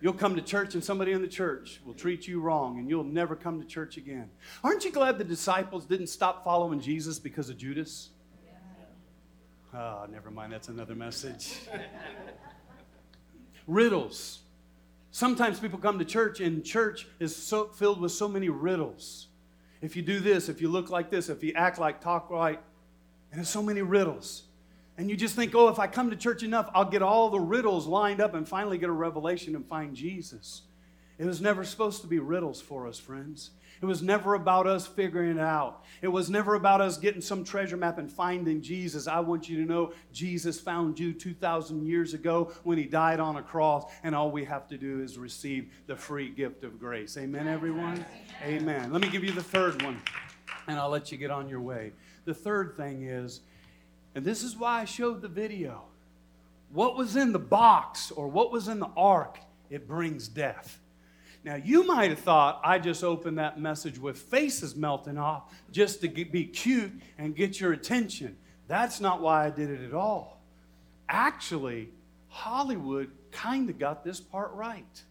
You'll 0.00 0.12
come 0.12 0.36
to 0.36 0.42
church 0.42 0.74
and 0.74 0.84
somebody 0.84 1.10
in 1.10 1.22
the 1.22 1.28
church 1.28 1.80
will 1.84 1.94
treat 1.94 2.28
you 2.28 2.40
wrong 2.40 2.78
and 2.78 2.88
you'll 2.88 3.02
never 3.02 3.34
come 3.34 3.60
to 3.60 3.66
church 3.66 3.96
again. 3.96 4.30
Aren't 4.62 4.84
you 4.84 4.92
glad 4.92 5.18
the 5.18 5.24
disciples 5.24 5.86
didn't 5.86 6.06
stop 6.06 6.44
following 6.44 6.80
Jesus 6.80 7.18
because 7.18 7.50
of 7.50 7.56
Judas? 7.58 8.10
Oh, 9.74 10.06
never 10.08 10.30
mind, 10.30 10.52
that's 10.52 10.68
another 10.68 10.94
message. 10.94 11.58
riddles. 13.68 14.40
Sometimes 15.10 15.60
people 15.60 15.78
come 15.78 15.98
to 15.98 16.04
church 16.04 16.40
and 16.40 16.64
church 16.64 17.06
is 17.20 17.36
so 17.36 17.66
filled 17.66 18.00
with 18.00 18.12
so 18.12 18.26
many 18.26 18.48
riddles. 18.48 19.28
If 19.80 19.94
you 19.94 20.02
do 20.02 20.18
this, 20.18 20.48
if 20.48 20.60
you 20.60 20.68
look 20.68 20.90
like 20.90 21.10
this, 21.10 21.28
if 21.28 21.44
you 21.44 21.52
act 21.54 21.78
like, 21.78 22.00
talk 22.00 22.30
right, 22.30 22.60
and 23.30 23.38
there's 23.38 23.48
so 23.48 23.62
many 23.62 23.82
riddles. 23.82 24.44
And 24.96 25.08
you 25.08 25.16
just 25.16 25.36
think, 25.36 25.54
oh, 25.54 25.68
if 25.68 25.78
I 25.78 25.86
come 25.86 26.10
to 26.10 26.16
church 26.16 26.42
enough, 26.42 26.70
I'll 26.74 26.84
get 26.84 27.02
all 27.02 27.30
the 27.30 27.38
riddles 27.38 27.86
lined 27.86 28.20
up 28.20 28.34
and 28.34 28.48
finally 28.48 28.78
get 28.78 28.88
a 28.88 28.92
revelation 28.92 29.54
and 29.54 29.64
find 29.64 29.94
Jesus. 29.94 30.62
It 31.18 31.24
was 31.24 31.40
never 31.40 31.64
supposed 31.64 32.00
to 32.02 32.06
be 32.06 32.18
riddles 32.18 32.60
for 32.60 32.86
us, 32.86 32.98
friends. 32.98 33.50
It 33.80 33.86
was 33.86 34.02
never 34.02 34.34
about 34.34 34.66
us 34.66 34.86
figuring 34.86 35.36
it 35.36 35.40
out. 35.40 35.84
It 36.02 36.08
was 36.08 36.28
never 36.28 36.56
about 36.56 36.80
us 36.80 36.96
getting 36.96 37.20
some 37.20 37.44
treasure 37.44 37.76
map 37.76 37.98
and 37.98 38.10
finding 38.10 38.60
Jesus. 38.60 39.06
I 39.06 39.20
want 39.20 39.48
you 39.48 39.56
to 39.58 39.70
know 39.70 39.92
Jesus 40.12 40.58
found 40.58 40.98
you 40.98 41.12
2,000 41.12 41.86
years 41.86 42.14
ago 42.14 42.52
when 42.64 42.76
he 42.76 42.84
died 42.84 43.20
on 43.20 43.36
a 43.36 43.42
cross, 43.42 43.90
and 44.02 44.16
all 44.16 44.32
we 44.32 44.44
have 44.44 44.66
to 44.68 44.78
do 44.78 45.00
is 45.00 45.16
receive 45.16 45.72
the 45.86 45.94
free 45.94 46.28
gift 46.28 46.64
of 46.64 46.80
grace. 46.80 47.16
Amen, 47.16 47.46
everyone? 47.46 48.04
Amen. 48.42 48.92
Let 48.92 49.00
me 49.00 49.08
give 49.08 49.22
you 49.22 49.32
the 49.32 49.42
third 49.42 49.80
one, 49.82 50.00
and 50.68 50.78
I'll 50.78 50.90
let 50.90 51.10
you 51.10 51.18
get 51.18 51.30
on 51.30 51.48
your 51.48 51.60
way. 51.60 51.92
The 52.24 52.34
third 52.34 52.76
thing 52.76 53.02
is 53.02 53.40
and 54.14 54.24
this 54.24 54.42
is 54.42 54.56
why 54.56 54.80
I 54.80 54.84
showed 54.84 55.22
the 55.22 55.28
video. 55.28 55.82
What 56.72 56.96
was 56.96 57.14
in 57.14 57.32
the 57.32 57.38
box 57.38 58.10
or 58.10 58.26
what 58.26 58.50
was 58.50 58.66
in 58.66 58.80
the 58.80 58.90
ark, 58.96 59.38
it 59.70 59.86
brings 59.86 60.26
death. 60.26 60.80
Now, 61.44 61.54
you 61.54 61.86
might 61.86 62.10
have 62.10 62.18
thought 62.18 62.60
I 62.64 62.78
just 62.78 63.04
opened 63.04 63.38
that 63.38 63.60
message 63.60 63.98
with 63.98 64.18
faces 64.18 64.74
melting 64.74 65.18
off 65.18 65.54
just 65.70 66.00
to 66.00 66.08
be 66.08 66.44
cute 66.44 66.92
and 67.16 67.36
get 67.36 67.60
your 67.60 67.72
attention. 67.72 68.36
That's 68.66 69.00
not 69.00 69.22
why 69.22 69.46
I 69.46 69.50
did 69.50 69.70
it 69.70 69.82
at 69.82 69.94
all. 69.94 70.40
Actually, 71.08 71.88
Hollywood 72.28 73.10
kind 73.30 73.70
of 73.70 73.78
got 73.78 74.02
this 74.02 74.20
part 74.20 74.52
right. 74.52 75.02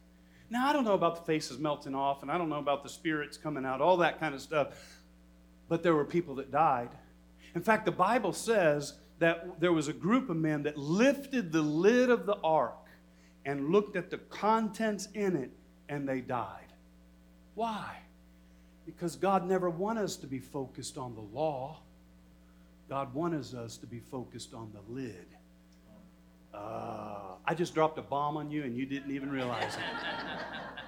Now, 0.50 0.67
I 0.67 0.74
don't 0.74 0.84
know 0.84 0.93
about 0.93 1.15
the 1.15 1.22
faces 1.22 1.58
melting 1.58 1.96
off, 1.96 2.22
and 2.22 2.32
I 2.32 2.38
don't 2.38 2.50
know 2.50 2.60
about 2.60 2.84
the 2.84 2.89
spirits 2.89 3.38
coming 3.38 3.65
out, 3.65 3.82
all 3.82 3.98
that 3.98 4.20
kind 4.20 4.36
of 4.36 4.41
stuff, 4.41 4.97
but 5.70 5.84
there 5.84 5.96
were 5.96 6.06
people 6.06 6.36
that 6.36 6.52
died. 6.52 6.90
In 7.56 7.62
fact, 7.62 7.86
the 7.86 7.92
Bible 7.92 8.34
says 8.34 8.94
that 9.20 9.60
there 9.60 9.74
was 9.74 9.88
a 9.88 9.94
group 9.94 10.30
of 10.30 10.38
men 10.38 10.64
that 10.64 10.78
lifted 10.78 11.52
the 11.52 11.62
lid 11.62 12.10
of 12.10 12.26
the 12.26 12.38
ark 12.44 12.76
and 13.46 13.70
looked 13.70 13.96
at 13.96 14.10
the 14.10 14.18
contents 14.18 15.08
in 15.14 15.36
it 15.36 15.52
and 15.90 16.08
they 16.08 16.22
died. 16.22 16.74
Why? 17.56 17.98
Because 18.86 19.16
God 19.16 19.48
never 19.48 19.70
wanted 19.70 20.04
us 20.04 20.16
to 20.18 20.28
be 20.28 20.40
focused 20.40 20.98
on 20.98 21.16
the 21.16 21.22
law. 21.22 21.80
God 22.90 23.14
wanted 23.14 23.54
us 23.56 23.78
to 23.78 23.88
be 23.88 24.00
focused 24.00 24.54
on 24.54 24.72
the 24.74 24.94
lid. 24.94 25.26
Uh, 26.54 27.36
I 27.46 27.54
just 27.54 27.74
dropped 27.74 27.98
a 27.98 28.02
bomb 28.02 28.38
on 28.38 28.50
you 28.50 28.64
and 28.64 28.78
you 28.78 28.86
didn't 28.86 29.12
even 29.12 29.30
realize 29.30 29.76
it. 29.76 29.82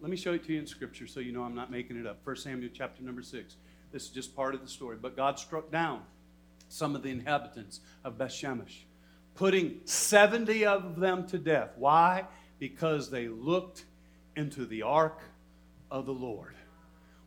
Let 0.00 0.10
me 0.10 0.16
show 0.16 0.32
it 0.32 0.44
to 0.44 0.52
you 0.54 0.58
in 0.58 0.66
Scripture 0.66 1.06
so 1.06 1.20
you 1.20 1.30
know 1.30 1.42
I'm 1.42 1.54
not 1.54 1.70
making 1.70 1.98
it 1.98 2.06
up. 2.06 2.20
1 2.24 2.36
Samuel 2.36 2.70
chapter 2.72 3.02
number 3.02 3.20
6. 3.20 3.56
This 3.92 4.04
is 4.04 4.08
just 4.08 4.34
part 4.34 4.54
of 4.54 4.62
the 4.62 4.68
story. 4.68 4.96
But 5.00 5.14
God 5.14 5.38
struck 5.38 5.70
down 5.70 6.00
some 6.68 6.96
of 6.96 7.02
the 7.02 7.10
inhabitants 7.10 7.80
of 8.02 8.16
Bethshemesh, 8.16 8.84
putting 9.34 9.80
70 9.84 10.64
of 10.64 10.98
them 10.98 11.26
to 11.26 11.38
death. 11.38 11.72
Why? 11.76 12.24
Because 12.58 13.10
they 13.10 13.28
looked 13.28 13.84
into 14.36 14.64
the 14.64 14.82
ark 14.82 15.20
of 15.90 16.06
the 16.06 16.14
Lord. 16.14 16.54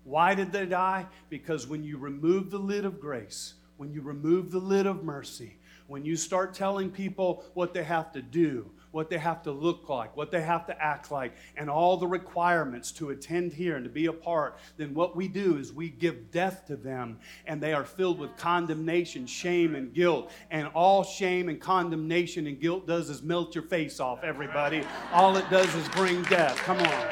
Why 0.04 0.34
did 0.34 0.52
they 0.52 0.66
die? 0.66 1.06
Because 1.30 1.68
when 1.68 1.84
you 1.84 1.98
remove 1.98 2.50
the 2.50 2.58
lid 2.58 2.86
of 2.86 3.00
grace, 3.00 3.54
when 3.78 3.92
you 3.94 4.02
remove 4.02 4.50
the 4.50 4.58
lid 4.58 4.88
of 4.88 5.04
mercy, 5.04 5.58
when 5.86 6.06
you 6.06 6.16
start 6.16 6.56
telling 6.56 6.90
people 6.90 7.44
what 7.54 7.76
they 7.76 7.84
have 7.84 8.12
to 8.14 8.22
do, 8.24 8.72
what 8.94 9.10
they 9.10 9.18
have 9.18 9.42
to 9.42 9.52
look 9.52 9.90
like, 9.90 10.16
what 10.16 10.30
they 10.30 10.42
have 10.42 10.68
to 10.68 10.82
act 10.82 11.12
like, 11.12 11.34
and 11.58 11.68
all 11.68 11.98
the 11.98 12.08
requirements 12.08 12.92
to 12.92 13.10
attend 13.10 13.52
here 13.52 13.76
and 13.76 13.84
to 13.84 13.90
be 13.90 14.06
a 14.06 14.14
part, 14.14 14.58
then 14.78 14.94
what 14.94 15.16
we 15.16 15.28
do 15.28 15.58
is 15.58 15.74
we 15.74 15.90
give 15.90 16.30
death 16.30 16.66
to 16.68 16.76
them 16.76 17.18
and 17.48 17.60
they 17.60 17.74
are 17.74 17.84
filled 17.84 18.20
with 18.20 18.38
condemnation, 18.38 19.26
shame, 19.26 19.74
and 19.74 19.94
guilt. 19.96 20.32
And 20.52 20.68
all 20.76 21.04
shame 21.04 21.50
and 21.50 21.60
condemnation 21.60 22.46
and 22.46 22.62
guilt 22.62 22.86
does 22.86 23.10
is 23.10 23.24
melt 23.24 23.56
your 23.56 23.64
face 23.64 24.00
off, 24.00 24.24
everybody. 24.24 24.84
All 25.12 25.36
it 25.38 25.50
does 25.50 25.74
is 25.74 25.88
bring 25.90 26.22
death. 26.24 26.56
Come 26.58 26.78
on. 26.78 27.10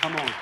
Come 0.00 0.16
on. 0.16 0.32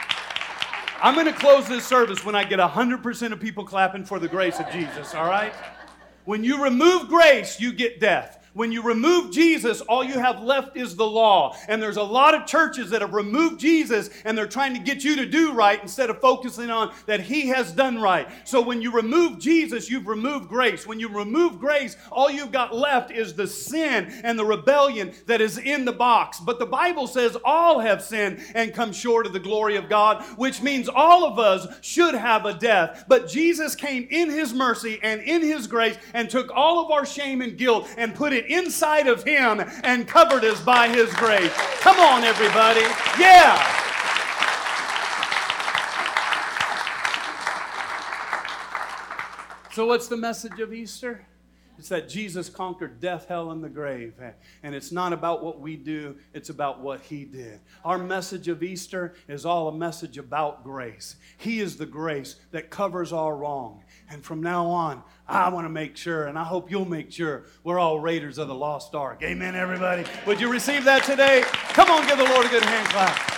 I'm 1.03 1.14
going 1.14 1.27
to 1.27 1.33
close 1.33 1.66
this 1.66 1.85
service 1.85 2.25
when 2.25 2.37
I 2.37 2.44
get 2.44 2.61
100% 2.61 3.33
of 3.33 3.40
people 3.40 3.64
clapping 3.64 4.05
for 4.05 4.21
the 4.21 4.29
grace 4.29 4.61
of 4.61 4.71
Jesus, 4.71 5.14
all 5.14 5.27
right? 5.27 5.53
When 6.25 6.44
you 6.44 6.62
remove 6.62 7.09
grace, 7.09 7.61
you 7.61 7.73
get 7.73 7.99
death. 7.99 8.38
When 8.54 8.72
you 8.72 8.82
remove 8.82 9.32
Jesus, 9.32 9.80
all 9.82 10.02
you 10.02 10.18
have 10.18 10.42
left 10.42 10.76
is 10.76 10.96
the 10.96 11.06
law. 11.06 11.56
And 11.68 11.82
there's 11.82 11.96
a 11.96 12.02
lot 12.02 12.34
of 12.34 12.46
churches 12.46 12.90
that 12.90 13.02
have 13.02 13.14
removed 13.14 13.61
Jesus 13.61 14.11
and 14.24 14.37
they're 14.37 14.46
trying 14.46 14.74
to 14.74 14.80
get 14.80 15.04
you 15.04 15.16
to 15.16 15.26
do 15.26 15.52
right 15.52 15.80
instead 15.82 16.11
of 16.11 16.20
focusing 16.20 16.70
on 16.70 16.92
that 17.06 17.20
He 17.20 17.48
has 17.48 17.72
done 17.72 18.00
right. 18.00 18.28
So 18.44 18.61
when 18.61 18.82
you 18.82 18.90
remove 18.90 19.38
Jesus, 19.38 19.90
you've 19.90 20.06
removed 20.06 20.48
grace. 20.48 20.87
When 20.87 21.00
you 21.00 21.08
remove 21.08 21.58
grace, 21.58 21.96
all 22.11 22.30
you've 22.30 22.52
got 22.52 22.74
left 22.74 23.11
is 23.11 23.34
the 23.34 23.46
sin 23.46 24.20
and 24.24 24.38
the 24.38 24.44
rebellion 24.44 25.12
that 25.26 25.40
is 25.40 25.58
in 25.58 25.84
the 25.84 25.92
box. 25.92 26.40
But 26.40 26.58
the 26.58 26.66
Bible 26.66 27.06
says 27.06 27.37
all 27.44 27.78
have 27.80 28.02
sinned 28.02 28.40
and 28.54 28.74
come 28.74 28.92
short 28.92 29.26
of 29.26 29.32
the 29.32 29.40
glory 29.40 29.76
of 29.76 29.88
God, 29.88 30.22
which 30.37 30.62
means 30.62 30.88
all 30.88 31.24
of 31.24 31.38
us 31.38 31.66
should 31.80 32.14
have 32.14 32.46
a 32.46 32.54
death. 32.54 33.04
But 33.08 33.28
Jesus 33.28 33.74
came 33.74 34.06
in 34.11 34.30
His 34.30 34.52
mercy 34.52 34.98
and 35.02 35.20
in 35.20 35.42
His 35.42 35.66
grace 35.66 35.96
and 36.14 36.28
took 36.28 36.50
all 36.54 36.84
of 36.84 36.90
our 36.90 37.06
shame 37.06 37.42
and 37.42 37.56
guilt 37.56 37.88
and 37.96 38.14
put 38.14 38.32
inside 38.46 39.07
of 39.07 39.24
him 39.24 39.61
and 39.83 40.07
covered 40.07 40.44
us 40.44 40.61
by 40.61 40.88
his 40.88 41.12
grace. 41.14 41.53
Come 41.81 41.98
on, 42.01 42.24
everybody. 42.24 42.83
Yeah. 43.18 43.79
So, 49.72 49.87
what's 49.87 50.09
the 50.09 50.16
message 50.16 50.59
of 50.59 50.72
Easter? 50.72 51.24
It's 51.79 51.90
that 51.90 52.09
Jesus 52.09 52.51
conquered 52.51 52.98
death, 52.98 53.27
hell, 53.29 53.53
and 53.53 53.62
the 53.62 53.68
grave. 53.68 54.14
And 54.64 54.74
it's 54.74 54.90
not 54.90 55.12
about 55.12 55.44
what 55.44 55.61
we 55.61 55.77
do, 55.77 56.16
it's 56.35 56.51
about 56.51 56.81
what 56.81 57.01
He 57.01 57.24
did. 57.24 57.61
Our 57.85 57.98
message 57.98 58.48
of 58.48 58.64
Easter 58.64 59.14
is 59.29 59.46
all 59.46 59.68
a 59.68 59.72
message 59.72 60.18
about 60.18 60.64
grace. 60.64 61.14
He 61.37 61.61
is 61.61 61.77
the 61.77 61.87
grace 61.87 62.35
that 62.51 62.70
covers 62.70 63.12
our 63.12 63.37
wrong. 63.37 63.85
And 64.11 64.25
from 64.25 64.42
now 64.42 64.66
on, 64.66 65.03
I 65.27 65.51
want 65.51 65.66
to 65.66 65.71
make 65.71 65.97
sure, 65.97 66.25
and 66.25 66.38
I 66.38 66.44
hope 66.44 66.71
you'll 66.71 66.87
make 66.87 67.12
sure, 67.12 67.44
we're 67.62 67.79
all 67.79 68.01
raiders 68.01 68.38
of 68.38 68.49
the 68.49 68.55
lost 68.55 68.94
ark. 68.94 69.23
Amen, 69.23 69.55
everybody. 69.55 70.05
Would 70.27 70.40
you 70.40 70.51
receive 70.51 70.85
that 70.85 71.05
today? 71.05 71.42
Come 71.75 71.90
on, 71.90 72.07
give 72.07 72.16
the 72.16 72.25
Lord 72.25 72.47
a 72.47 72.49
good 72.49 72.64
hand 72.64 72.88
clap. 72.88 73.38